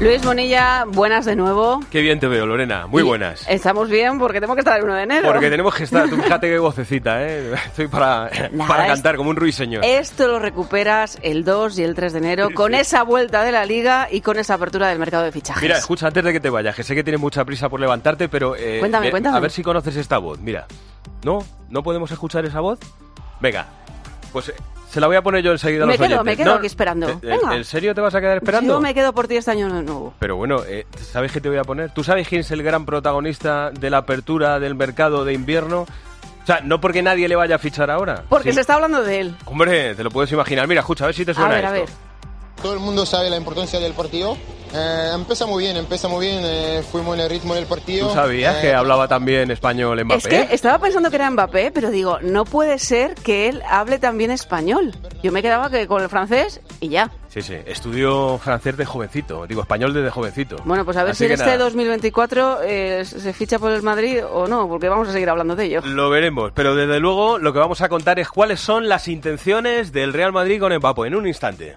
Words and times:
Luis 0.00 0.22
Bonilla, 0.24 0.84
buenas 0.88 1.24
de 1.24 1.34
nuevo. 1.36 1.80
Qué 1.90 2.00
bien 2.02 2.18
te 2.20 2.26
veo, 2.26 2.44
Lorena. 2.46 2.86
Muy 2.88 3.02
buenas. 3.02 3.46
Estamos 3.48 3.88
bien 3.88 4.18
porque 4.18 4.38
tenemos 4.38 4.56
que 4.56 4.60
estar 4.60 4.76
el 4.76 4.84
1 4.84 4.94
de 4.96 5.02
enero. 5.04 5.28
Porque 5.28 5.48
tenemos 5.48 5.74
que 5.74 5.84
estar, 5.84 6.08
tú 6.10 6.16
fíjate 6.16 6.48
qué 6.50 6.58
vocecita, 6.58 7.22
¿eh? 7.22 7.54
Estoy 7.66 7.86
para, 7.86 8.28
Nada, 8.52 8.68
para 8.68 8.86
cantar 8.88 9.16
como 9.16 9.30
un 9.30 9.36
ruiseñor. 9.36 9.82
Esto 9.84 10.26
lo 10.28 10.40
recuperas 10.40 11.18
el 11.22 11.44
2 11.44 11.78
y 11.78 11.84
el 11.84 11.94
3 11.94 12.12
de 12.12 12.18
enero 12.18 12.50
con 12.52 12.74
esa 12.74 13.02
vuelta 13.04 13.44
de 13.44 13.52
la 13.52 13.64
liga 13.64 14.08
y 14.10 14.20
con 14.20 14.36
esa 14.38 14.54
apertura 14.54 14.88
del 14.88 14.98
mercado 14.98 15.24
de 15.24 15.32
fichajes. 15.32 15.62
Mira, 15.62 15.78
escucha, 15.78 16.08
antes 16.08 16.22
de 16.24 16.32
que 16.32 16.40
te 16.40 16.50
vayas, 16.50 16.74
que 16.74 16.82
sé 16.82 16.94
que 16.94 17.04
tienes 17.04 17.20
mucha 17.20 17.44
prisa 17.44 17.68
por 17.70 17.80
levantarte, 17.80 18.28
pero... 18.28 18.56
eh, 18.56 18.80
Cuéntame, 18.80 19.06
ve- 19.06 19.10
cuéntame. 19.12 19.36
A 19.36 19.40
ver 19.40 19.52
si 19.52 19.62
conoces 19.62 19.96
esta 19.96 20.18
voz, 20.18 20.38
mira. 20.40 20.66
¿No? 21.24 21.38
¿No 21.70 21.82
podemos 21.82 22.10
escuchar 22.10 22.44
esa 22.44 22.60
voz? 22.60 22.78
Venga, 23.40 23.66
pues 24.32 24.50
eh, 24.50 24.54
se 24.94 25.00
la 25.00 25.08
voy 25.08 25.16
a 25.16 25.22
poner 25.22 25.42
yo 25.42 25.50
enseguida 25.50 25.82
a 25.82 25.86
Me 25.86 25.94
los 25.94 26.06
quedo, 26.06 26.20
oyentes. 26.20 26.24
me 26.24 26.36
quedo 26.36 26.52
No, 26.52 26.58
aquí 26.58 26.66
esperando. 26.68 27.08
¿en- 27.08 27.20
Venga. 27.20 27.56
¿En 27.56 27.64
serio 27.64 27.94
te 27.96 28.00
vas 28.00 28.14
a 28.14 28.20
quedar 28.20 28.36
esperando? 28.36 28.74
Yo 28.74 28.80
me 28.80 28.94
quedo 28.94 29.12
por 29.12 29.26
ti 29.26 29.34
este 29.36 29.50
año 29.50 29.68
nuevo. 29.68 30.14
Pero 30.20 30.36
bueno, 30.36 30.62
eh, 30.68 30.86
¿sabes 31.00 31.32
qué 31.32 31.40
te 31.40 31.48
voy 31.48 31.58
a 31.58 31.64
poner? 31.64 31.90
¿Tú 31.90 32.04
sabes 32.04 32.28
quién 32.28 32.42
es 32.42 32.50
el 32.52 32.62
gran 32.62 32.86
protagonista 32.86 33.70
de 33.72 33.90
la 33.90 33.98
apertura 33.98 34.60
del 34.60 34.76
mercado 34.76 35.24
de 35.24 35.32
invierno? 35.34 35.80
O 35.82 36.46
sea, 36.46 36.60
no 36.62 36.80
porque 36.80 37.02
nadie 37.02 37.26
le 37.26 37.34
vaya 37.34 37.56
a 37.56 37.58
fichar 37.58 37.90
ahora. 37.90 38.22
Porque 38.28 38.50
Sí. 38.50 38.54
se 38.54 38.60
está 38.60 38.74
hablando 38.74 39.02
de 39.02 39.18
él. 39.20 39.36
Hombre, 39.46 39.96
te 39.96 40.04
lo 40.04 40.10
puedes 40.10 40.30
imaginar. 40.30 40.68
Mira, 40.68 40.80
escucha, 40.82 41.04
a 41.04 41.06
ver 41.08 41.16
si 41.16 41.24
te 41.24 41.32
A 41.32 41.34
suena 41.34 41.54
ver, 41.56 41.64
a 41.66 41.76
esto. 41.78 41.92
ver. 41.92 42.13
Todo 42.64 42.72
el 42.72 42.80
mundo 42.80 43.04
sabe 43.04 43.28
la 43.28 43.36
importancia 43.36 43.78
del 43.78 43.92
partido. 43.92 44.38
Eh, 44.72 45.10
empieza 45.14 45.44
muy 45.44 45.64
bien, 45.64 45.76
empieza 45.76 46.08
muy 46.08 46.24
bien. 46.26 46.40
eh, 46.42 46.82
fuimos 46.90 47.14
en 47.14 47.20
el 47.20 47.28
ritmo 47.28 47.54
del 47.54 47.66
partido. 47.66 48.08
¿Tú 48.08 48.14
sabías 48.14 48.56
Eh, 48.56 48.60
que 48.62 48.74
hablaba 48.74 49.06
también 49.06 49.50
español 49.50 50.02
Mbappé? 50.02 50.16
Es 50.16 50.26
que 50.48 50.54
estaba 50.54 50.78
pensando 50.78 51.10
que 51.10 51.16
era 51.16 51.30
Mbappé, 51.30 51.72
pero 51.72 51.90
digo, 51.90 52.18
no 52.22 52.46
puede 52.46 52.78
ser 52.78 53.16
que 53.16 53.50
él 53.50 53.62
hable 53.68 53.98
también 53.98 54.30
español. 54.30 54.94
Yo 55.22 55.30
me 55.30 55.42
quedaba 55.42 55.68
que 55.68 55.86
con 55.86 56.02
el 56.02 56.08
francés 56.08 56.62
y 56.80 56.88
ya. 56.88 57.10
Sí, 57.28 57.42
sí, 57.42 57.54
estudió 57.66 58.38
francés 58.38 58.78
de 58.78 58.86
jovencito, 58.86 59.46
digo 59.46 59.60
español 59.60 59.92
desde 59.92 60.08
jovencito. 60.08 60.56
Bueno, 60.64 60.86
pues 60.86 60.96
a 60.96 61.02
ver 61.02 61.10
Así 61.12 61.18
si 61.18 61.24
en 61.26 61.32
este 61.32 61.44
nada, 61.44 61.58
2024 61.64 62.60
eh, 62.64 63.04
se 63.04 63.32
ficha 63.34 63.58
por 63.58 63.72
el 63.72 63.82
Madrid 63.82 64.24
o 64.24 64.46
no, 64.48 64.66
porque 64.68 64.88
vamos 64.88 65.06
a 65.08 65.12
seguir 65.12 65.28
hablando 65.28 65.54
de 65.54 65.66
ello. 65.66 65.80
Lo 65.84 66.08
veremos, 66.08 66.52
pero 66.54 66.74
desde 66.74 66.98
luego 66.98 67.38
lo 67.38 67.52
que 67.52 67.58
vamos 67.58 67.82
a 67.82 67.90
contar 67.90 68.18
es 68.18 68.30
cuáles 68.30 68.58
son 68.60 68.88
las 68.88 69.06
intenciones 69.06 69.92
del 69.92 70.14
Real 70.14 70.32
Madrid 70.32 70.58
con 70.58 70.74
Mbappé 70.74 71.08
en 71.08 71.14
un 71.16 71.26
instante. 71.28 71.76